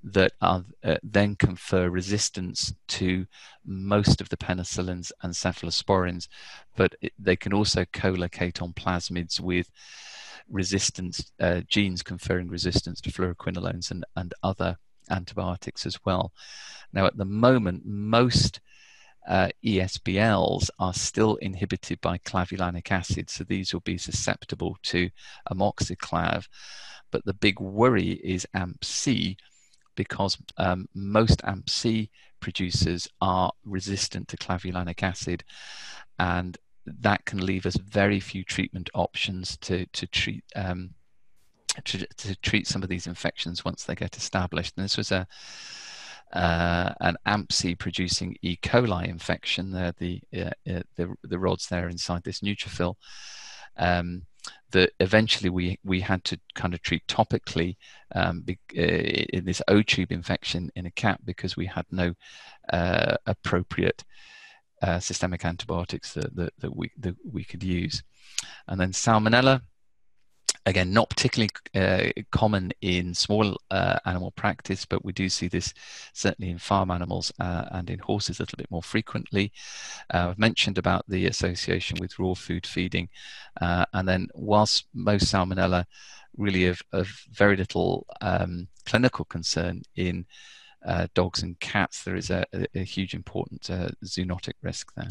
[0.02, 3.26] that are, uh, then confer resistance to
[3.66, 6.28] most of the penicillins and cephalosporins,
[6.76, 9.70] but it, they can also co-locate on plasmids with
[10.48, 14.76] resistance uh, genes conferring resistance to fluoroquinolones and, and other
[15.10, 16.32] antibiotics as well.
[16.92, 18.60] Now, at the moment, most
[19.28, 25.10] uh, ESBLs are still inhibited by clavulanic acid, so these will be susceptible to
[25.50, 26.46] amoxiclav.
[27.10, 29.36] But the big worry is AMP-C
[29.96, 35.44] because um, most AMP-C producers are resistant to clavulanic acid,
[36.18, 36.56] and
[36.86, 40.94] that can leave us very few treatment options to to treat um,
[41.84, 44.74] to, to treat some of these infections once they get established.
[44.76, 45.26] And this was a
[46.32, 48.56] uh, an AMP-C producing E.
[48.56, 49.70] coli infection.
[49.70, 52.94] The, uh, uh, the the rods there inside this neutrophil.
[53.76, 54.22] Um,
[54.70, 57.76] that eventually we we had to kind of treat topically
[58.14, 62.14] um, be, uh, in this O tube infection in a cat because we had no
[62.72, 64.04] uh, appropriate
[64.82, 68.02] uh, systemic antibiotics that, that, that, we, that we could use.
[68.66, 69.60] And then salmonella,
[70.70, 75.74] again, not particularly uh, common in small uh, animal practice, but we do see this
[76.14, 79.52] certainly in farm animals uh, and in horses a little bit more frequently.
[80.14, 83.08] Uh, I've mentioned about the association with raw food feeding.
[83.60, 85.84] Uh, and then, whilst most salmonella
[86.36, 86.80] really of,
[87.32, 90.24] very little um, clinical concern in
[90.86, 93.62] uh, dogs and cats, there is a, a huge important
[94.04, 95.10] zoonotic risk there.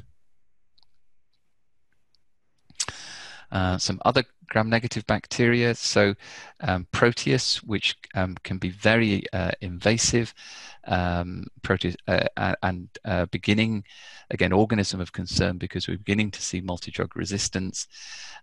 [3.52, 6.14] Uh, some other gram-negative bacteria, so
[6.62, 10.34] um, Proteus, which um, can be very uh, invasive,
[10.88, 13.84] um, Proteus, uh, and uh, beginning,
[14.32, 17.88] again, organism of concern because we're beginning to see multi-drug resistance,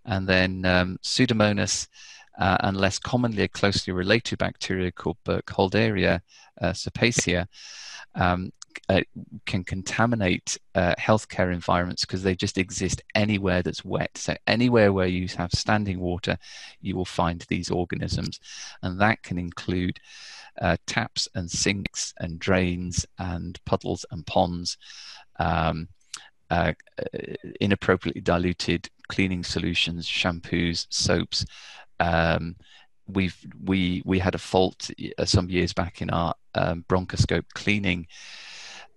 [0.05, 1.87] and then um, Pseudomonas,
[2.37, 6.21] uh, and less commonly a closely related bacteria called Burkholderia
[6.61, 7.47] uh, cepacia,
[8.15, 8.51] um,
[8.89, 9.01] uh,
[9.45, 14.17] can contaminate uh, healthcare environments because they just exist anywhere that's wet.
[14.17, 16.37] So anywhere where you have standing water,
[16.81, 18.39] you will find these organisms,
[18.81, 19.99] and that can include
[20.61, 24.77] uh, taps and sinks and drains and puddles and ponds.
[25.39, 25.89] Um,
[26.49, 26.71] uh,
[27.59, 31.45] inappropriately diluted cleaning solutions, shampoos, soaps.
[31.99, 32.55] Um,
[33.07, 38.07] we've we we had a fault uh, some years back in our um, bronchoscope cleaning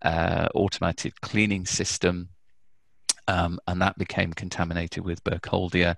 [0.03, 2.29] uh, automated cleaning system.
[3.29, 5.95] Um, and that became contaminated with Burkholderia.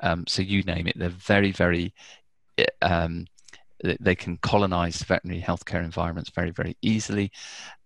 [0.00, 1.92] Um, so you name it, they're very, very,
[2.80, 3.26] um,
[3.82, 7.32] they can colonize veterinary healthcare environments very, very easily.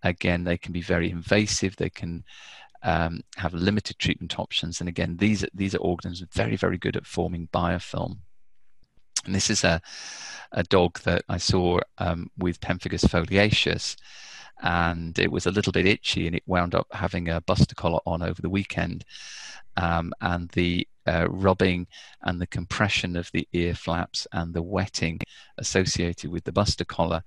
[0.02, 1.76] Again, they can be very invasive.
[1.76, 2.24] They can
[2.83, 4.80] um, have limited treatment options.
[4.80, 8.18] And again, these, these are organisms very, very good at forming biofilm.
[9.24, 9.80] And this is a,
[10.52, 13.96] a dog that I saw um, with pemphigus foliaceus
[14.62, 18.01] and it was a little bit itchy and it wound up having a buster collar
[18.07, 19.05] on over the weekend
[19.77, 21.87] um, and the uh, rubbing
[22.23, 25.18] and the compression of the ear flaps and the wetting
[25.59, 27.23] associated with the buster collar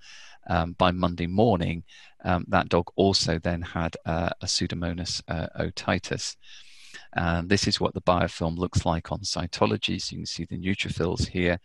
[0.48, 1.84] um, by Monday morning,
[2.26, 6.36] um, that dog also then had uh, a Pseudomonas uh, otitis.
[7.14, 10.02] And this is what the biofilm looks like on cytology.
[10.02, 11.60] So you can see the neutrophils here,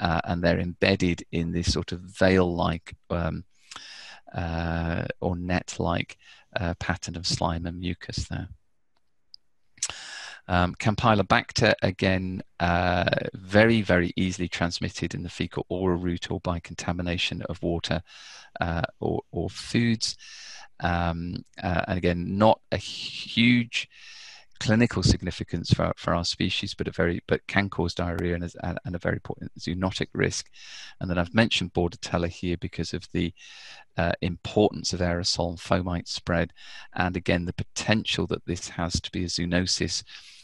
[0.00, 3.44] uh, and they're embedded in this sort of veil-like um,
[4.34, 6.18] uh, or net-like
[6.58, 8.48] uh, pattern of slime and mucus there.
[10.46, 16.60] Um, Campylobacter, again, uh, very, very easily transmitted in the fecal oral route or by
[16.60, 18.02] contamination of water
[18.60, 20.16] uh, or, or, foods.
[20.80, 23.88] Um, uh, and again, not a huge
[24.64, 28.76] clinical significance for, for our species, but a very but can cause diarrhea and, a,
[28.86, 30.48] and a very important zoonotic risk.
[31.00, 33.34] And then I've mentioned Bordetella here because of the
[33.98, 36.52] uh, importance of aerosol and fomite spread,
[36.94, 40.02] and again the potential that this has to be a zoonosis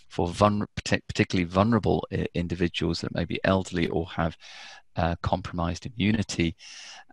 [0.09, 4.37] for vul- particularly vulnerable uh, individuals that may be elderly or have
[4.97, 6.57] uh, compromised immunity.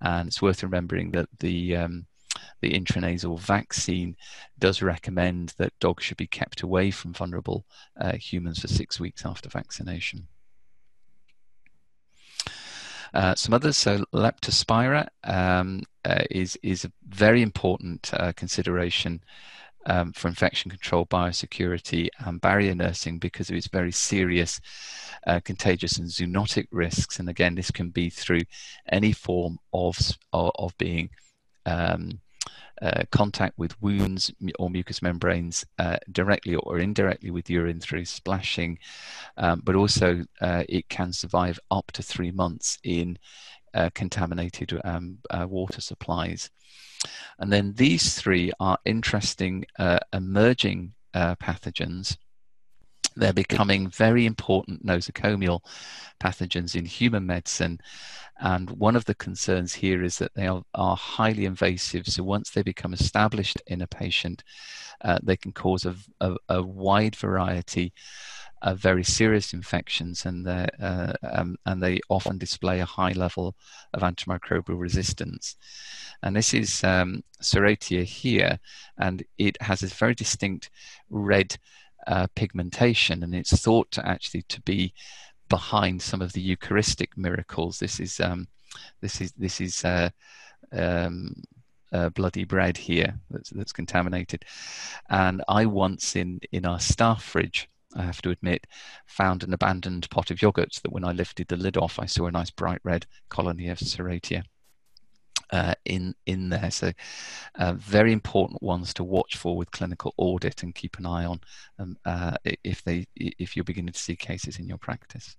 [0.02, 2.06] And it's worth remembering that the um,
[2.62, 4.16] the intranasal vaccine
[4.60, 7.66] does recommend that dogs should be kept away from vulnerable
[8.00, 10.28] uh, humans for six weeks after vaccination.
[13.14, 19.22] Uh, some others, so Leptospira um, uh, is is a very important uh, consideration
[19.86, 24.60] um, for infection control, biosecurity, and barrier nursing because of its very serious
[25.26, 27.20] uh, contagious and zoonotic risks.
[27.20, 28.44] And again, this can be through
[28.90, 29.98] any form of
[30.34, 31.10] of, of being
[31.66, 32.20] um,
[32.82, 38.78] uh, contact with wounds or mucous membranes uh, directly or indirectly with urine through splashing,
[39.38, 43.18] um, but also uh, it can survive up to three months in
[43.74, 46.50] uh, contaminated um, uh, water supplies.
[47.40, 49.66] And then these three are interesting
[50.14, 52.18] emerging pathogens
[53.18, 55.62] they're becoming very important nosocomial
[56.20, 57.80] pathogens in human medicine
[58.40, 62.08] and one of the concerns here is that they are, are highly invasive.
[62.08, 64.44] So once they become established in a patient,
[65.02, 67.94] uh, they can cause a, a, a, wide variety
[68.62, 73.56] of very serious infections, and, uh, um, and they often display a high level
[73.94, 75.56] of antimicrobial resistance.
[76.24, 78.60] And this is um, Serratia here,
[78.98, 80.72] and it has a very distinct
[81.10, 81.56] red
[82.08, 84.94] uh, pigmentation, and it's thought to actually to be
[85.50, 87.80] behind some of the Eucharistic miracles.
[87.80, 88.48] This is um,
[89.02, 90.10] this is this is uh,
[90.72, 91.34] um,
[91.92, 94.46] uh, bloody bread here that's, that's contaminated.
[95.10, 98.68] And I once in in our staff fridge, I have to admit,
[99.06, 102.28] found an abandoned pot of yogurt that when I lifted the lid off, I saw
[102.28, 104.44] a nice bright red colony of serratia.
[105.52, 106.72] Uh, in in there.
[106.72, 106.92] So,
[107.56, 111.40] uh, very important ones to watch for with clinical audit and keep an eye on
[111.80, 115.38] um, uh, if they if you're beginning to see cases in your practice.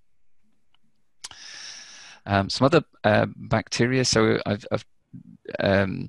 [2.27, 4.05] Um, some other uh, bacteria.
[4.05, 4.85] So I've, I've
[5.61, 6.09] um,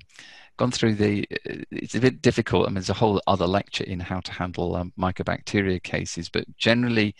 [0.58, 1.26] gone through the.
[1.70, 2.66] It's a bit difficult.
[2.66, 6.44] I mean, there's a whole other lecture in how to handle um, mycobacteria cases, but
[6.58, 7.14] generally,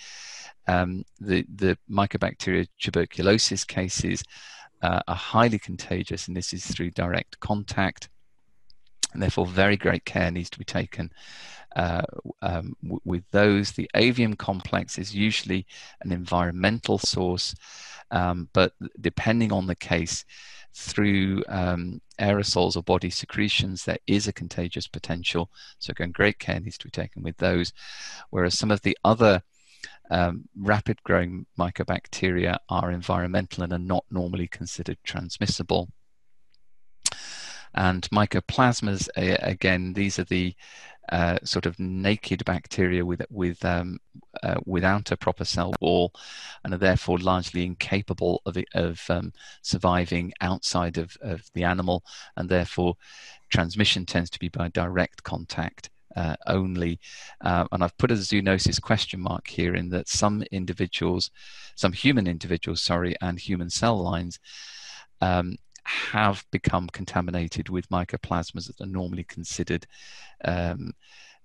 [0.68, 4.22] um, the the mycobacteria tuberculosis cases
[4.82, 8.08] uh, are highly contagious, and this is through direct contact.
[9.12, 11.10] And therefore, very great care needs to be taken
[11.74, 12.02] uh,
[12.42, 13.72] um, with those.
[13.72, 15.66] The avium complex is usually
[16.02, 17.54] an environmental source,
[18.10, 20.24] um, but depending on the case,
[20.72, 25.50] through um, aerosols or body secretions, there is a contagious potential.
[25.78, 27.72] So, again, great care needs to be taken with those.
[28.30, 29.42] Whereas some of the other
[30.10, 35.88] um, rapid growing mycobacteria are environmental and are not normally considered transmissible.
[37.72, 40.54] And mycoplasmas, again, these are the
[41.10, 43.98] uh, sort of naked bacteria with with um,
[44.42, 46.12] uh, without a proper cell wall,
[46.64, 49.32] and are therefore largely incapable of of um,
[49.62, 52.04] surviving outside of, of the animal,
[52.36, 52.94] and therefore
[53.50, 57.00] transmission tends to be by direct contact uh, only.
[57.40, 61.30] Uh, and I've put a zoonosis question mark here in that some individuals,
[61.74, 64.38] some human individuals, sorry, and human cell lines
[65.20, 69.86] um, have become contaminated with mycoplasmas that are normally considered
[70.44, 70.92] um,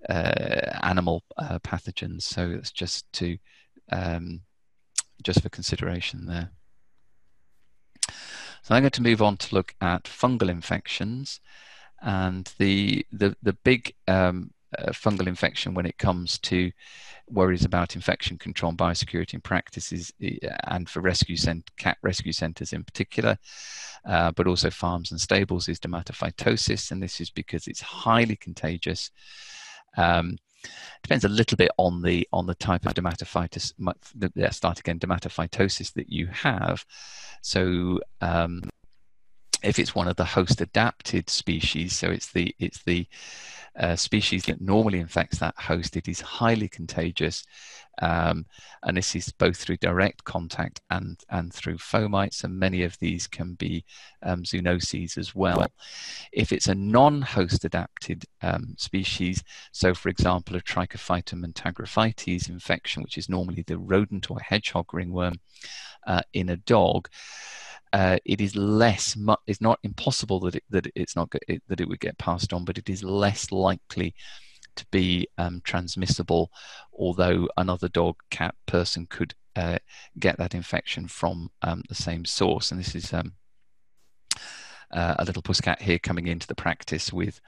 [0.09, 2.23] uh, animal uh, pathogens.
[2.23, 3.37] So it's just to
[3.91, 4.41] um,
[5.23, 6.51] just for consideration there.
[8.63, 11.39] So I'm going to move on to look at fungal infections,
[12.01, 16.71] and the the the big um, uh, fungal infection when it comes to
[17.27, 20.13] worries about infection control and biosecurity in practices
[20.67, 23.37] and for rescue cent- cat rescue centres in particular,
[24.05, 29.11] uh, but also farms and stables is dermatophytosis, and this is because it's highly contagious.
[29.97, 30.37] Um,
[31.03, 33.73] depends a little bit on the on the type of dermatophytosis.
[34.35, 34.99] Yeah, start again.
[34.99, 36.85] Dermatophytosis that you have.
[37.41, 38.61] So um,
[39.65, 43.07] if it's one of the host adapted species, so it's the it's the
[43.77, 47.43] uh, species that normally infects that host, it is highly contagious.
[48.01, 48.45] Um,
[48.83, 53.27] and this is both through direct contact and, and through fomites, and many of these
[53.27, 53.85] can be
[54.23, 55.65] um, zoonoses as well.
[56.31, 63.17] If it's a non-host adapted um, species, so for example, a Trichophyton mentagrophytes infection, which
[63.17, 65.39] is normally the rodent or hedgehog ringworm
[66.05, 67.09] uh, in a dog,
[67.95, 69.17] uh, it is less.
[69.47, 72.65] It's not impossible that it, that it's not it, that it would get passed on,
[72.65, 74.13] but it is less likely
[74.75, 76.51] to be um, transmissible.
[76.91, 79.77] Although another dog, cat, person could uh,
[80.19, 83.13] get that infection from um, the same source, and this is.
[83.13, 83.33] Um,
[84.91, 87.41] uh, a little pusscat here coming into the practice with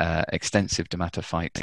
[0.00, 1.62] uh, extensive dermatophyte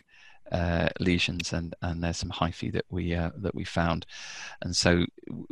[0.52, 4.06] uh, lesions, and and there's some hyphae that we uh, that we found,
[4.62, 5.06] and so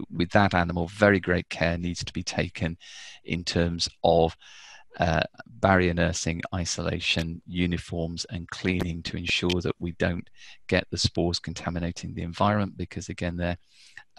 [0.10, 2.78] with that animal, very great care needs to be taken
[3.24, 4.36] in terms of.
[4.98, 10.30] Uh, barrier nursing, isolation, uniforms, and cleaning to ensure that we don't
[10.68, 13.58] get the spores contaminating the environment because, again, they're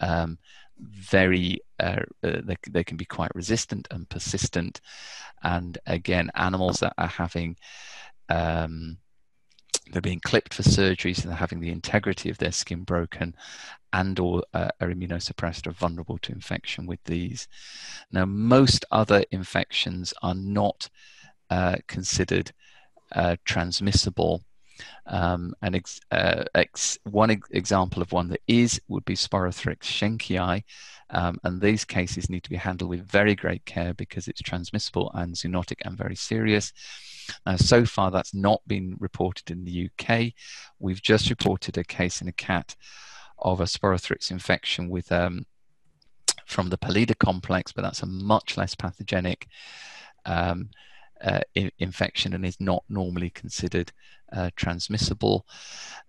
[0.01, 0.39] um,
[0.79, 4.81] very, uh, uh, they, they can be quite resistant and persistent.
[5.43, 7.57] And again, animals that are having
[8.29, 8.99] um,
[9.91, 13.34] they're being clipped for surgeries and they're having the integrity of their skin broken
[13.93, 17.49] and or uh, are immunosuppressed or vulnerable to infection with these.
[18.12, 20.89] Now, most other infections are not
[21.51, 22.53] uh, considered
[23.12, 24.43] uh, transmissible.
[25.07, 29.84] Um, and ex, uh, ex, one ex- example of one that is would be Sporothrix
[29.84, 30.64] schenckii,
[31.11, 35.11] um, and these cases need to be handled with very great care because it's transmissible
[35.14, 36.72] and zoonotic and very serious.
[37.45, 40.33] Uh, so far, that's not been reported in the UK.
[40.79, 42.77] We've just reported a case in a cat
[43.39, 45.47] of a Sporothrix infection with um,
[46.47, 49.47] from the Pallida complex, but that's a much less pathogenic
[50.24, 50.70] um,
[51.22, 51.41] uh,
[51.79, 53.93] infection and is not normally considered
[54.33, 55.47] uh, transmissible.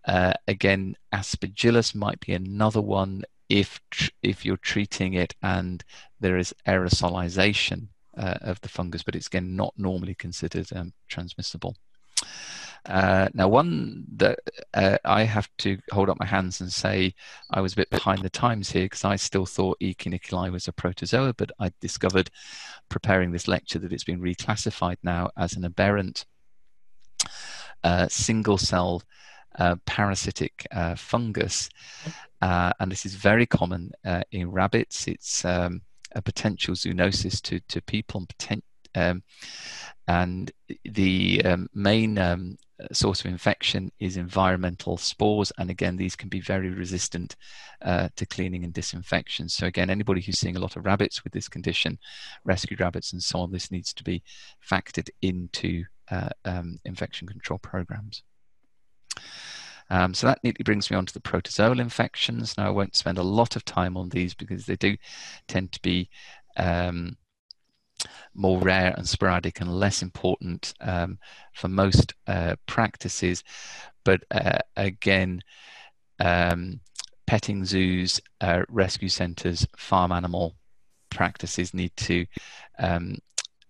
[0.05, 3.79] Uh, again, aspergillus might be another one if
[4.21, 5.85] if you're treating it and
[6.19, 7.87] there is aerosolization
[8.17, 11.75] uh, of the fungus, but it's again not normally considered um, transmissible.
[12.85, 14.39] Uh, now, one that
[14.73, 17.13] uh, I have to hold up my hands and say
[17.49, 19.95] I was a bit behind the times here because I still thought E.
[20.51, 22.29] was a protozoa, but I discovered
[22.87, 26.25] preparing this lecture that it's been reclassified now as an aberrant
[27.83, 29.03] uh, single cell
[29.59, 31.69] uh, parasitic uh, fungus.
[32.41, 33.91] Uh, and this is very common
[34.31, 35.07] in rabbits.
[35.07, 35.81] It's um,
[36.17, 38.63] a potential zoonosis to, to people and potent,
[38.95, 39.23] um,
[40.07, 40.51] and
[40.83, 42.57] the um, main um,
[42.91, 47.35] source of infection is environmental spores and again these can be very resistant
[47.83, 49.49] uh, to cleaning and disinfection.
[49.49, 51.99] So again anybody who's seeing a lot of rabbits with this condition
[52.45, 54.23] rescued rabbits and so on this needs to be
[54.67, 58.23] factored into uh, um, infection control programs
[59.89, 62.57] um, so that neatly brings me on to the protozoal infections.
[62.57, 64.97] Now, I won't spend a lot of time on these because they do
[65.47, 66.09] tend to be
[66.57, 67.17] um,
[68.33, 71.17] more rare and sporadic and less important um,
[71.53, 73.43] for most uh, practices.
[74.03, 75.41] But uh, again,
[76.19, 76.79] um,
[77.25, 80.55] petting zoos, uh, rescue centres, farm animal
[81.09, 82.25] practices need to
[82.79, 83.17] um,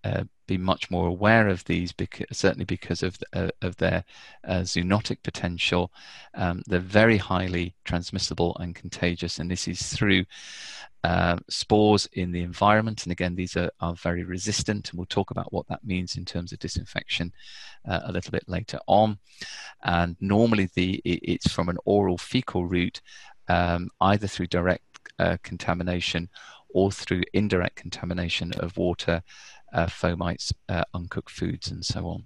[0.04, 4.04] uh, be much more aware of these, because, certainly because of uh, of their
[4.42, 5.92] uh, zoonotic potential.
[6.34, 10.24] Um, they're very highly transmissible and contagious, and this is through
[11.04, 13.04] uh, spores in the environment.
[13.04, 16.24] And again, these are, are very resistant, and we'll talk about what that means in
[16.24, 17.32] terms of disinfection
[17.88, 19.18] uh, a little bit later on.
[19.84, 23.00] And normally, the it, it's from an oral fecal route,
[23.48, 24.82] um, either through direct
[25.18, 26.28] uh, contamination
[26.70, 29.22] or through indirect contamination of water
[29.72, 32.24] uh, fomites, uh, uncooked foods, and so on.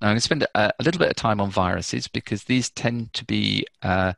[0.00, 0.48] Now, I'm going to spend a,
[0.78, 4.12] a, little bit of time on viruses because these tend to be uh,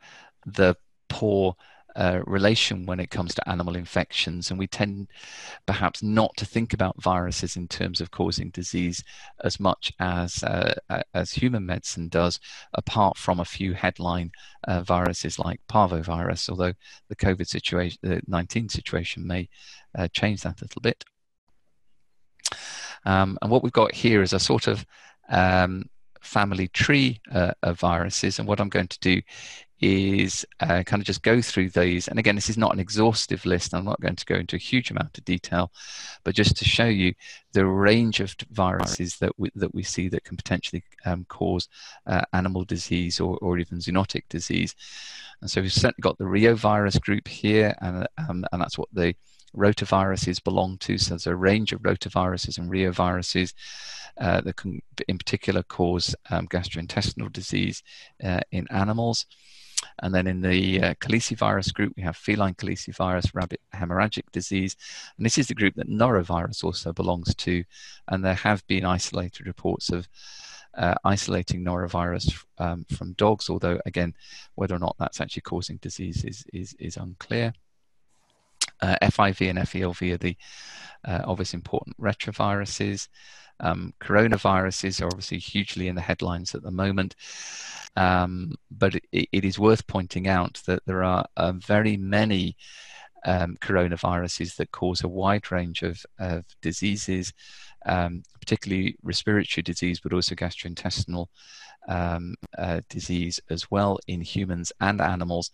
[0.44, 0.76] the
[1.08, 1.56] poor
[1.96, 5.08] uh, relation when it comes to animal infections, and we tend
[5.66, 9.02] perhaps not to think about viruses in terms of causing disease
[9.44, 10.74] as much as uh,
[11.14, 12.38] as human medicine does,
[12.74, 14.30] apart from a few headline
[14.68, 16.48] uh, viruses like parvovirus.
[16.48, 16.74] Although
[17.08, 19.48] the COVID situation, the 19 situation, may
[19.96, 21.04] uh, change that a little bit.
[23.04, 24.84] Um, and what we've got here is a sort of
[25.30, 25.84] um,
[26.20, 28.38] family tree uh, of viruses.
[28.38, 29.20] And what I'm going to do
[29.80, 32.08] is uh, kind of just go through these.
[32.08, 33.74] And again, this is not an exhaustive list.
[33.74, 35.72] I'm not going to go into a huge amount of detail,
[36.22, 37.14] but just to show you
[37.52, 41.68] the range of viruses that we, that we see that can potentially um, cause
[42.06, 44.74] uh, animal disease or, or even zoonotic disease.
[45.40, 49.14] And so we've certainly got the reovirus group here, and, um, and that's what the
[49.56, 50.98] rotaviruses belong to.
[50.98, 53.54] So there's a range of rotaviruses and reoviruses
[54.20, 57.82] uh, that can, in particular, cause um, gastrointestinal disease
[58.22, 59.26] uh, in animals.
[60.02, 64.76] And then in the uh, calicivirus group, we have feline calicivirus, rabbit hemorrhagic disease.
[65.16, 67.64] And this is the group that norovirus also belongs to.
[68.08, 70.08] And there have been isolated reports of
[70.74, 74.14] uh, isolating norovirus um, from dogs, although, again,
[74.54, 77.52] whether or not that's actually causing disease is, is, is unclear.
[78.80, 80.36] Uh, FIV and FELV are the
[81.04, 83.08] uh, obvious important retroviruses.
[83.60, 87.14] Um, coronaviruses are obviously hugely in the headlines at the moment.
[87.96, 92.56] Um, but it, it is worth pointing out that there are uh, very many
[93.24, 97.32] um, coronaviruses that cause a wide range of, of diseases,
[97.86, 101.26] um, particularly respiratory disease, but also gastrointestinal
[101.88, 105.50] um, uh, disease as well in humans and animals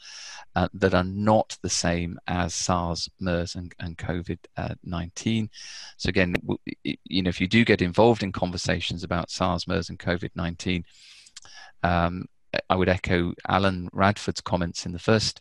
[0.55, 5.49] uh, that are not the same as SARS, MERS, and, and COVID uh, 19.
[5.97, 6.35] So, again,
[6.83, 10.85] you know, if you do get involved in conversations about SARS, MERS, and COVID 19,
[11.83, 12.27] um,
[12.71, 15.41] I would echo Alan Radford's comments in the first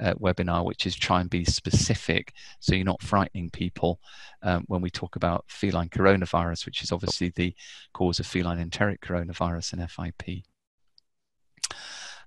[0.00, 4.00] uh, webinar, which is try and be specific so you're not frightening people
[4.42, 7.54] um, when we talk about feline coronavirus, which is obviously the
[7.92, 10.44] cause of feline enteric coronavirus and FIP.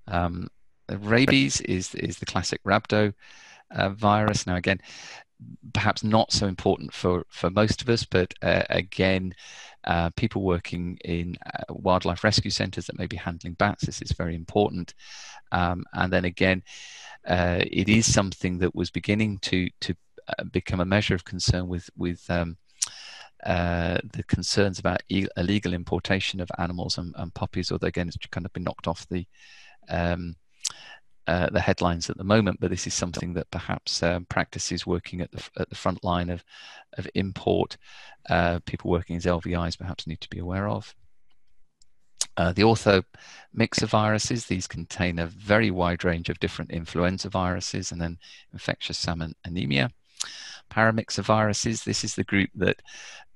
[0.06, 0.48] Um,
[0.90, 3.12] rabies is, is the classic rhabdo
[3.70, 4.46] uh, virus.
[4.46, 4.80] Now, again,
[5.72, 9.34] perhaps not so important for, for most of us, but uh, again,
[9.84, 14.12] uh, people working in uh, wildlife rescue centres that may be handling bats, this is
[14.12, 14.94] very important.
[15.52, 16.62] Um, and then again,
[17.26, 19.94] uh, it is something that was beginning to to
[20.28, 22.56] uh, become a measure of concern with with um,
[23.44, 28.44] uh, the concerns about illegal importation of animals and, and, puppies, although again, it's kind
[28.44, 29.26] of been knocked off the
[29.88, 30.34] um,
[31.28, 32.58] uh, the headlines at the moment.
[32.58, 36.30] But this is something that perhaps um, practices working at the at the front line
[36.30, 36.42] of
[36.96, 37.76] of import,
[38.30, 40.94] uh, people working as LVIs perhaps need to be aware of.
[42.38, 43.04] Uh, the ortho
[43.86, 44.46] viruses.
[44.46, 48.16] these contain a very wide range of different influenza viruses and then
[48.52, 49.90] infectious salmon anemia.
[50.70, 52.80] Paramyxoviruses, this is the group that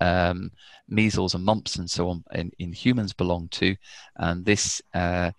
[0.00, 0.50] um,
[0.88, 3.76] measles and mumps and so on in, in humans belong to.
[4.16, 5.32] And this uh,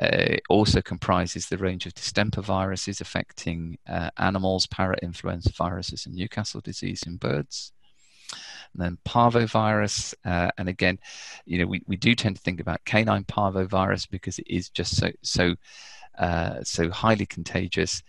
[0.00, 6.60] uh, also comprises the range of distemper viruses affecting uh, animals, parainfluenza viruses, and Newcastle
[6.60, 7.72] disease in birds
[8.74, 10.14] and then parvovirus.
[10.24, 10.98] Uh, and again,
[11.46, 14.96] you know, we, we do tend to think about canine parvovirus because it is just
[14.96, 15.54] so so
[16.18, 18.02] uh, so highly contagious.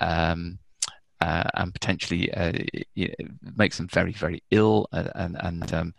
[0.00, 0.58] Um,
[1.20, 2.52] uh, and potentially uh,
[3.56, 5.94] makes them very, very ill and, and um,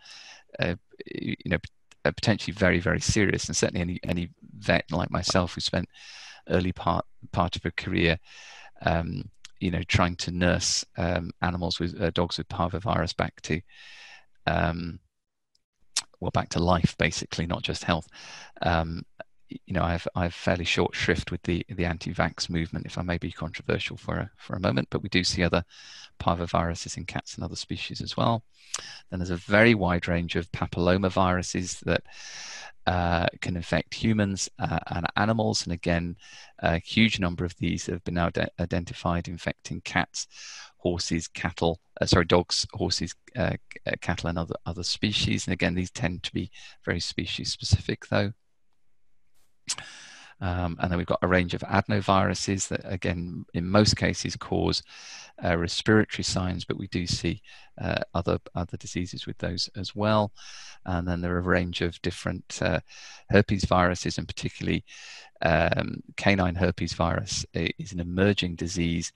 [1.14, 1.58] you know,
[2.04, 3.46] potentially very, very serious.
[3.46, 5.88] And certainly any, any vet like myself who spent
[6.48, 8.18] early part, part of a career,
[8.82, 9.28] um,
[9.60, 13.60] you know, trying to nurse um, animals with uh, dogs with parvovirus back to,
[14.46, 14.98] um,
[16.20, 18.08] well, back to life, basically, not just health.
[18.62, 19.04] Um,
[19.66, 22.98] you know, I have I have fairly short shrift with the the anti-vax movement, if
[22.98, 24.88] I may be controversial for a for a moment.
[24.90, 25.64] But we do see other
[26.20, 28.44] parvoviruses in cats and other species as well.
[29.10, 32.02] Then there's a very wide range of papillomaviruses that
[32.86, 36.16] uh, can infect humans uh, and animals, and again,
[36.60, 40.26] a huge number of these have been now identified infecting cats,
[40.78, 43.56] horses, cattle, uh, sorry, dogs, horses, uh,
[44.00, 45.46] cattle, and other other species.
[45.46, 46.50] And again, these tend to be
[46.84, 48.32] very species specific, though.
[50.42, 54.82] Um, and then we've got a range of adenoviruses that, again, in most cases cause
[55.44, 57.42] uh, respiratory signs, but we do see
[57.80, 60.32] uh, other other diseases with those as well.
[60.86, 62.80] And then there are a range of different uh,
[63.28, 64.84] herpes viruses, and particularly
[65.42, 69.12] um, canine herpes virus is an emerging disease.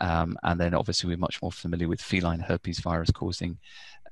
[0.00, 3.58] Um, and then obviously we're much more familiar with feline herpes virus causing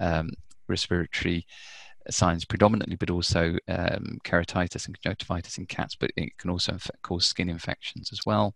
[0.00, 0.30] um,
[0.66, 1.46] respiratory
[2.10, 7.26] signs predominantly, but also um, keratitis and conjunctivitis in cats, but it can also cause
[7.26, 8.54] skin infections as well.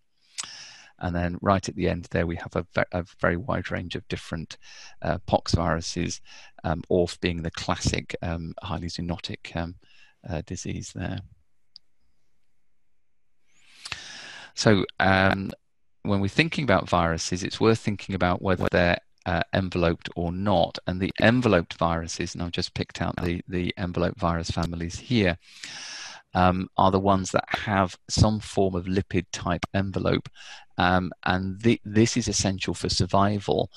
[1.00, 3.94] And then right at the end there, we have a, ve- a very wide range
[3.94, 4.56] of different
[5.02, 6.20] uh, pox viruses,
[6.64, 9.76] um, ORF being the classic um, highly zoonotic um,
[10.28, 11.20] uh, disease there.
[14.54, 15.52] So um,
[16.02, 20.78] when we're thinking about viruses, it's worth thinking about whether they're uh, enveloped or not.
[20.86, 25.38] And the enveloped viruses, and I've just picked out the, the envelope virus families here,
[26.34, 30.28] um, are the ones that have some form of lipid type envelope.
[30.76, 33.70] Um, and this is essential for survival,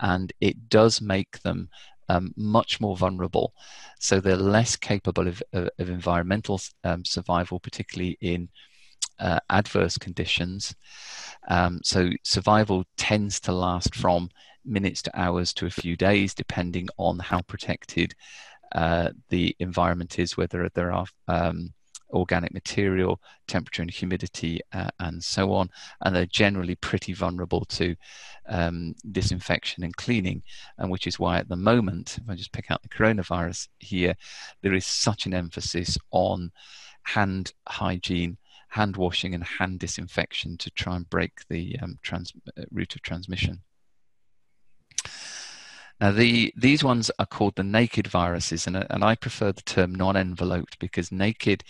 [0.00, 1.68] and it does make them
[2.08, 3.52] um, much more vulnerable.
[4.00, 8.48] So they're less capable of, of, of environmental um, survival, particularly in
[9.18, 10.74] uh, adverse conditions.
[11.48, 14.30] Um, so survival tends to last from
[14.64, 18.14] minutes to hours to a few days, depending on how protected
[18.72, 21.72] uh, the environment is, whether there are um,
[22.10, 25.70] organic material, temperature and humidity, uh, and so on.
[26.02, 27.96] And they're generally pretty vulnerable to
[28.48, 30.42] um, disinfection and cleaning,
[30.78, 34.14] and which is why at the moment, if I just pick out the coronavirus here,
[34.62, 36.50] there is such an emphasis on
[37.02, 38.36] hand hygiene
[38.68, 43.02] hand washing and hand disinfection to try and break the um, trans- uh, route of
[43.02, 43.62] transmission.
[46.00, 49.94] Now, the, these ones are called the naked viruses, and, and I prefer the term
[49.94, 51.64] non enveloped because naked,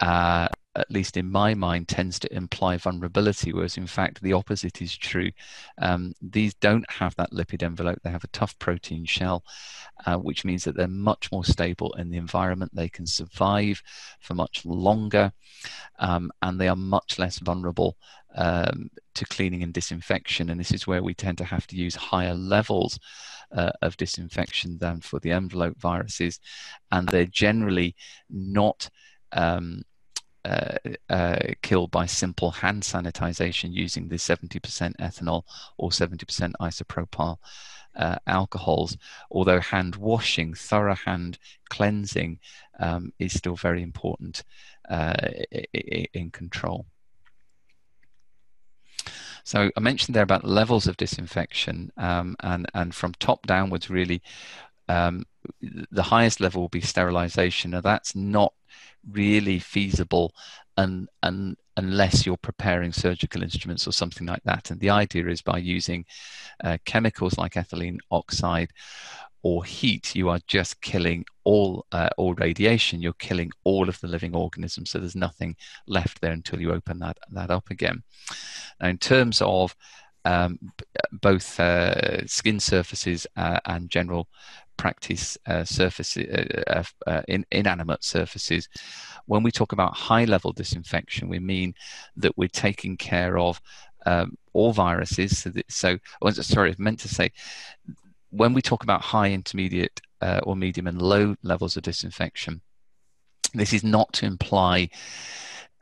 [0.00, 4.80] uh, at least in my mind, tends to imply vulnerability, whereas in fact the opposite
[4.80, 5.30] is true.
[5.76, 9.44] Um, these don't have that lipid envelope, they have a tough protein shell,
[10.06, 12.74] uh, which means that they're much more stable in the environment.
[12.74, 13.82] They can survive
[14.20, 15.30] for much longer,
[15.98, 17.98] um, and they are much less vulnerable
[18.34, 20.48] um, to cleaning and disinfection.
[20.48, 22.98] And this is where we tend to have to use higher levels
[23.52, 26.40] uh, of disinfection than for the envelope viruses.
[26.90, 27.94] And they're generally
[28.30, 28.88] not.
[29.32, 29.82] Um,
[30.44, 30.76] uh,
[31.08, 34.58] uh, killed by simple hand sanitization using the 70%
[34.96, 35.44] ethanol
[35.78, 37.38] or 70% isopropyl
[37.94, 38.96] uh, alcohols,
[39.30, 41.38] although hand washing, thorough hand
[41.70, 42.38] cleansing
[42.80, 44.42] um, is still very important
[44.88, 45.14] uh,
[46.12, 46.86] in control.
[49.44, 54.22] So I mentioned there about levels of disinfection, um, and and from top downwards, really,
[54.88, 55.24] um,
[55.60, 57.72] the highest level will be sterilization.
[57.72, 58.52] Now that's not
[59.10, 60.34] really feasible,
[60.76, 64.70] and and unless you're preparing surgical instruments or something like that.
[64.70, 66.04] And the idea is by using
[66.62, 68.70] uh, chemicals like ethylene oxide
[69.42, 73.02] or heat, you are just killing all uh, all radiation.
[73.02, 74.90] You're killing all of the living organisms.
[74.90, 78.02] So there's nothing left there until you open that that up again.
[78.80, 79.74] Now, in terms of
[80.24, 80.58] um,
[81.20, 84.28] both uh, skin surfaces uh, and general
[84.76, 86.26] practice uh, surfaces,
[86.66, 88.68] uh, uh, in, inanimate surfaces.
[89.26, 91.74] When we talk about high level disinfection, we mean
[92.16, 93.60] that we're taking care of
[94.06, 95.38] um, all viruses.
[95.38, 97.30] So, that, so oh, sorry, I meant to say
[98.32, 102.60] when we talk about high, intermediate, uh, or medium and low levels of disinfection,
[103.54, 104.88] this is not to imply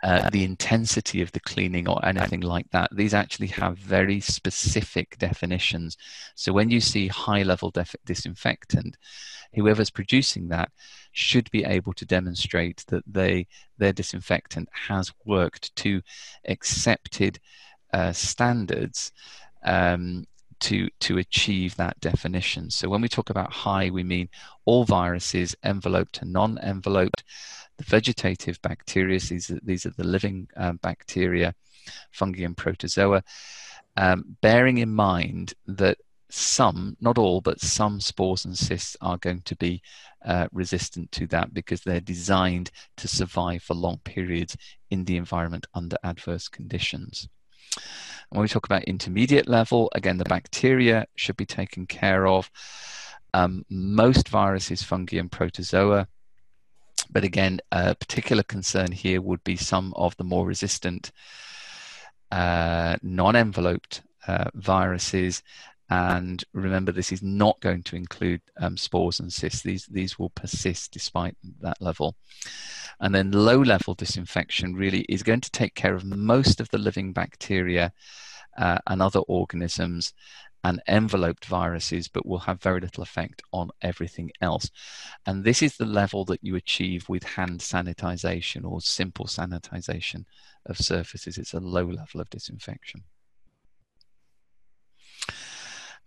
[0.02, 2.88] uh, the intensity of the cleaning or anything like that.
[2.92, 5.96] These actually have very specific definitions.
[6.34, 8.96] So when you see high level def- disinfectant,
[9.54, 10.70] whoever's producing that
[11.12, 13.46] should be able to demonstrate that they
[13.78, 16.00] their disinfectant has worked to
[16.48, 17.38] accepted
[17.92, 19.12] uh, standards
[19.64, 20.24] um,
[20.60, 22.70] to to achieve that definition.
[22.70, 24.28] So when we talk about high, we mean
[24.64, 27.24] all viruses, enveloped and non-enveloped.
[27.78, 31.54] The vegetative bacteria, these are, these are the living um, bacteria,
[32.10, 33.22] fungi and protozoa.
[33.96, 35.98] Um, bearing in mind that
[36.30, 39.82] some, not all, but some spores and cysts are going to be
[40.24, 44.56] uh, resistant to that because they're designed to survive for long periods
[44.90, 47.28] in the environment under adverse conditions.
[48.30, 52.50] When we talk about intermediate level, again, the bacteria should be taken care of.
[53.34, 56.08] Um, most viruses, fungi, and protozoa.
[57.10, 61.10] But again, a particular concern here would be some of the more resistant
[62.30, 65.42] uh, non enveloped uh, viruses
[65.90, 69.62] and remember, this is not going to include um, spores and cysts.
[69.62, 72.14] These, these will persist despite that level.
[73.00, 76.78] And then low level disinfection really is going to take care of most of the
[76.78, 77.92] living bacteria
[78.56, 80.12] uh, and other organisms
[80.62, 84.70] and enveloped viruses, but will have very little effect on everything else.
[85.26, 90.24] And this is the level that you achieve with hand sanitization or simple sanitization
[90.66, 91.36] of surfaces.
[91.36, 93.02] It's a low level of disinfection.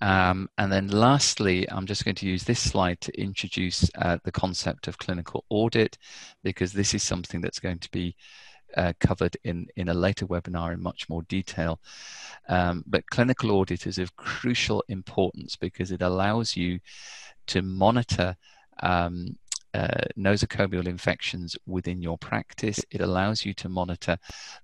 [0.03, 4.33] Um, and then lastly, I'm just going to use this slide to introduce uh, the
[4.33, 5.97] concept of clinical audit,
[6.43, 8.13] because this is something that's going to be
[8.75, 11.79] uh, covered in, in a later webinar in much more detail.
[12.49, 16.79] Um, but clinical audit is of crucial importance because it allows you
[17.47, 18.35] to monitor
[18.81, 19.37] um,
[19.73, 22.79] uh, nosocomial infections within your practice.
[22.91, 24.17] It allows you to monitor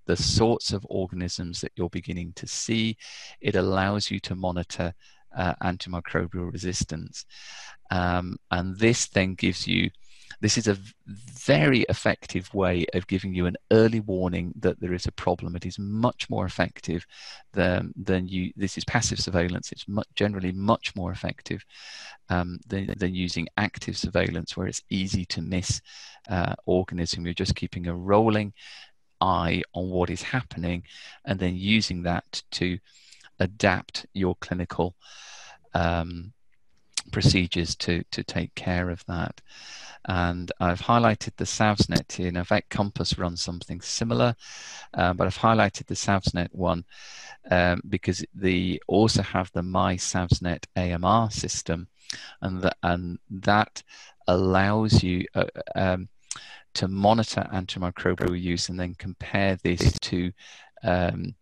[0.05, 2.97] the sorts of organisms that you're beginning to see.
[3.39, 4.93] It allows you to monitor
[5.36, 7.25] uh, antimicrobial resistance.
[7.91, 9.89] Um, and this then gives you,
[10.41, 10.77] this is a
[11.07, 15.55] very effective way of giving you an early warning that there is a problem.
[15.55, 17.05] It is much more effective
[17.51, 19.71] than, than you, this is passive surveillance.
[19.71, 21.65] It's much, generally much more effective
[22.30, 25.82] um, than, than using active surveillance where it's easy to miss
[26.30, 27.25] uh, organism.
[27.25, 28.53] You're just keeping a rolling
[29.21, 30.84] eye on what is happening
[31.25, 32.80] and then using that to
[33.39, 34.95] adapt your clinical
[35.73, 36.33] um,
[37.11, 39.41] procedures to, to take care of that.
[40.05, 42.31] And I've highlighted the SAVSNet here.
[42.31, 44.35] Now, VetCompass runs something similar,
[44.93, 46.85] um, but I've highlighted the SAVSNet one
[47.51, 51.87] um, because they also have the My SAVSNet AMR system,
[52.41, 53.83] and, and that
[54.27, 56.07] allows you uh, um,
[56.75, 60.31] to monitor antimicrobial use and then compare this to
[60.83, 61.35] um,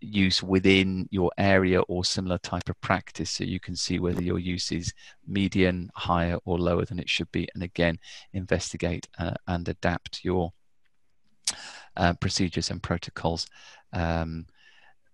[0.00, 4.38] use within your area or similar type of practice so you can see whether your
[4.38, 4.92] use is
[5.26, 7.48] median, higher, or lower than it should be.
[7.54, 7.98] And again,
[8.32, 10.52] investigate uh, and adapt your
[11.96, 13.46] uh, procedures and protocols
[13.92, 14.46] um,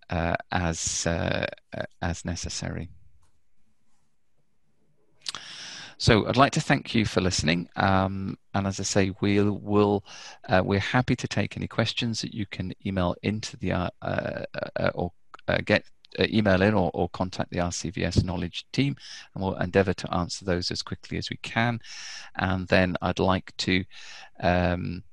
[0.09, 1.47] uh, as, uh,
[2.01, 2.89] as necessary.
[5.97, 7.69] So I'd like to thank you for listening.
[7.75, 10.03] Um, and as I say, we'll, we'll
[10.49, 14.43] uh, we're happy to take any questions that you can email into the uh, uh,
[14.75, 15.11] uh or
[15.47, 15.85] uh, get
[16.19, 18.95] uh, email in or, or, contact the RCVS knowledge team,
[19.33, 21.79] and we'll endeavour to answer those as quickly as we can.
[22.35, 23.83] And then I'd like to.
[24.39, 25.03] Um,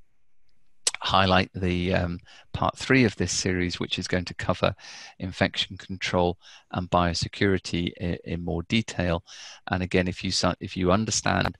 [1.03, 2.21] highlight the um,
[2.53, 4.75] part three of this series, which is going to cover
[5.19, 6.39] infection control
[6.71, 9.25] and biosecurity in, in more detail.
[9.69, 10.31] And again, if you
[10.61, 11.59] if you understand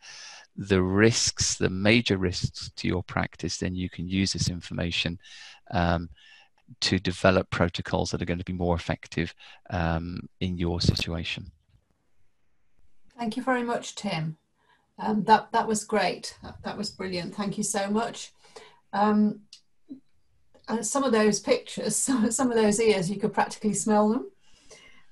[0.57, 5.19] the risks, the major risks to your practice, then you can use this information
[5.73, 6.09] um,
[6.81, 9.35] to develop protocols that are going to be more effective
[9.71, 11.51] um, in your situation.
[13.19, 14.37] Thank you very much, Tim.
[14.99, 16.39] Um, that that was great.
[16.43, 17.35] That, that was brilliant.
[17.35, 18.33] Thank you so much.
[18.93, 19.41] Um,
[20.69, 21.97] and some of those pictures,
[22.31, 24.31] some of those ears, you could practically smell them.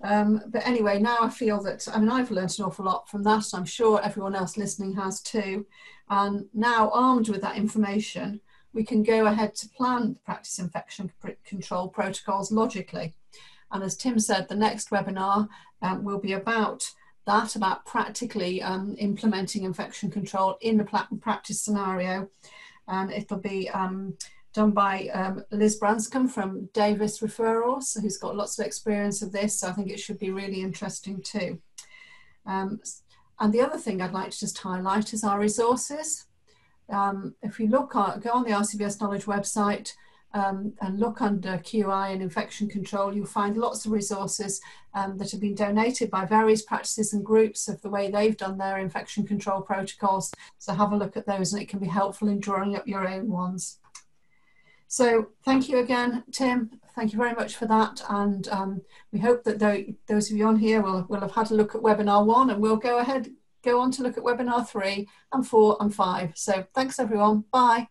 [0.03, 3.23] Um, but anyway, now I feel that, I mean, I've learned an awful lot from
[3.25, 3.45] that.
[3.53, 5.67] I'm sure everyone else listening has too.
[6.09, 8.41] And now, armed with that information,
[8.73, 11.13] we can go ahead to plan the practice infection
[11.45, 13.15] control protocols logically.
[13.71, 15.49] And as Tim said, the next webinar
[15.83, 16.91] um, will be about
[17.27, 20.85] that, about practically um, implementing infection control in the
[21.21, 22.29] practice scenario
[22.91, 24.17] and it'll be um,
[24.53, 29.61] done by um, Liz Branscombe from Davis Referrals, who's got lots of experience of this,
[29.61, 31.61] so I think it should be really interesting too.
[32.47, 32.81] Um,
[33.39, 36.27] and the other thing I'd like to just highlight is our resources.
[36.91, 39.93] Um, if you look, at, go on the RCVS Knowledge website,
[40.33, 44.61] um, and look under QI and infection control, you'll find lots of resources
[44.95, 48.59] um, that have been donated by various practices and groups of the way they've done
[48.59, 50.33] their infection control protocols.
[50.59, 53.09] So have a look at those and it can be helpful in drawing up your
[53.09, 53.79] own ones.
[54.87, 56.81] So thank you again, Tim.
[56.97, 58.03] Thank you very much for that.
[58.09, 59.61] And um, we hope that
[60.09, 62.61] those of you on here will, will have had a look at webinar one and
[62.61, 63.31] we'll go ahead,
[63.63, 66.33] go on to look at webinar three and four and five.
[66.35, 67.45] So thanks everyone.
[67.53, 67.89] Bye.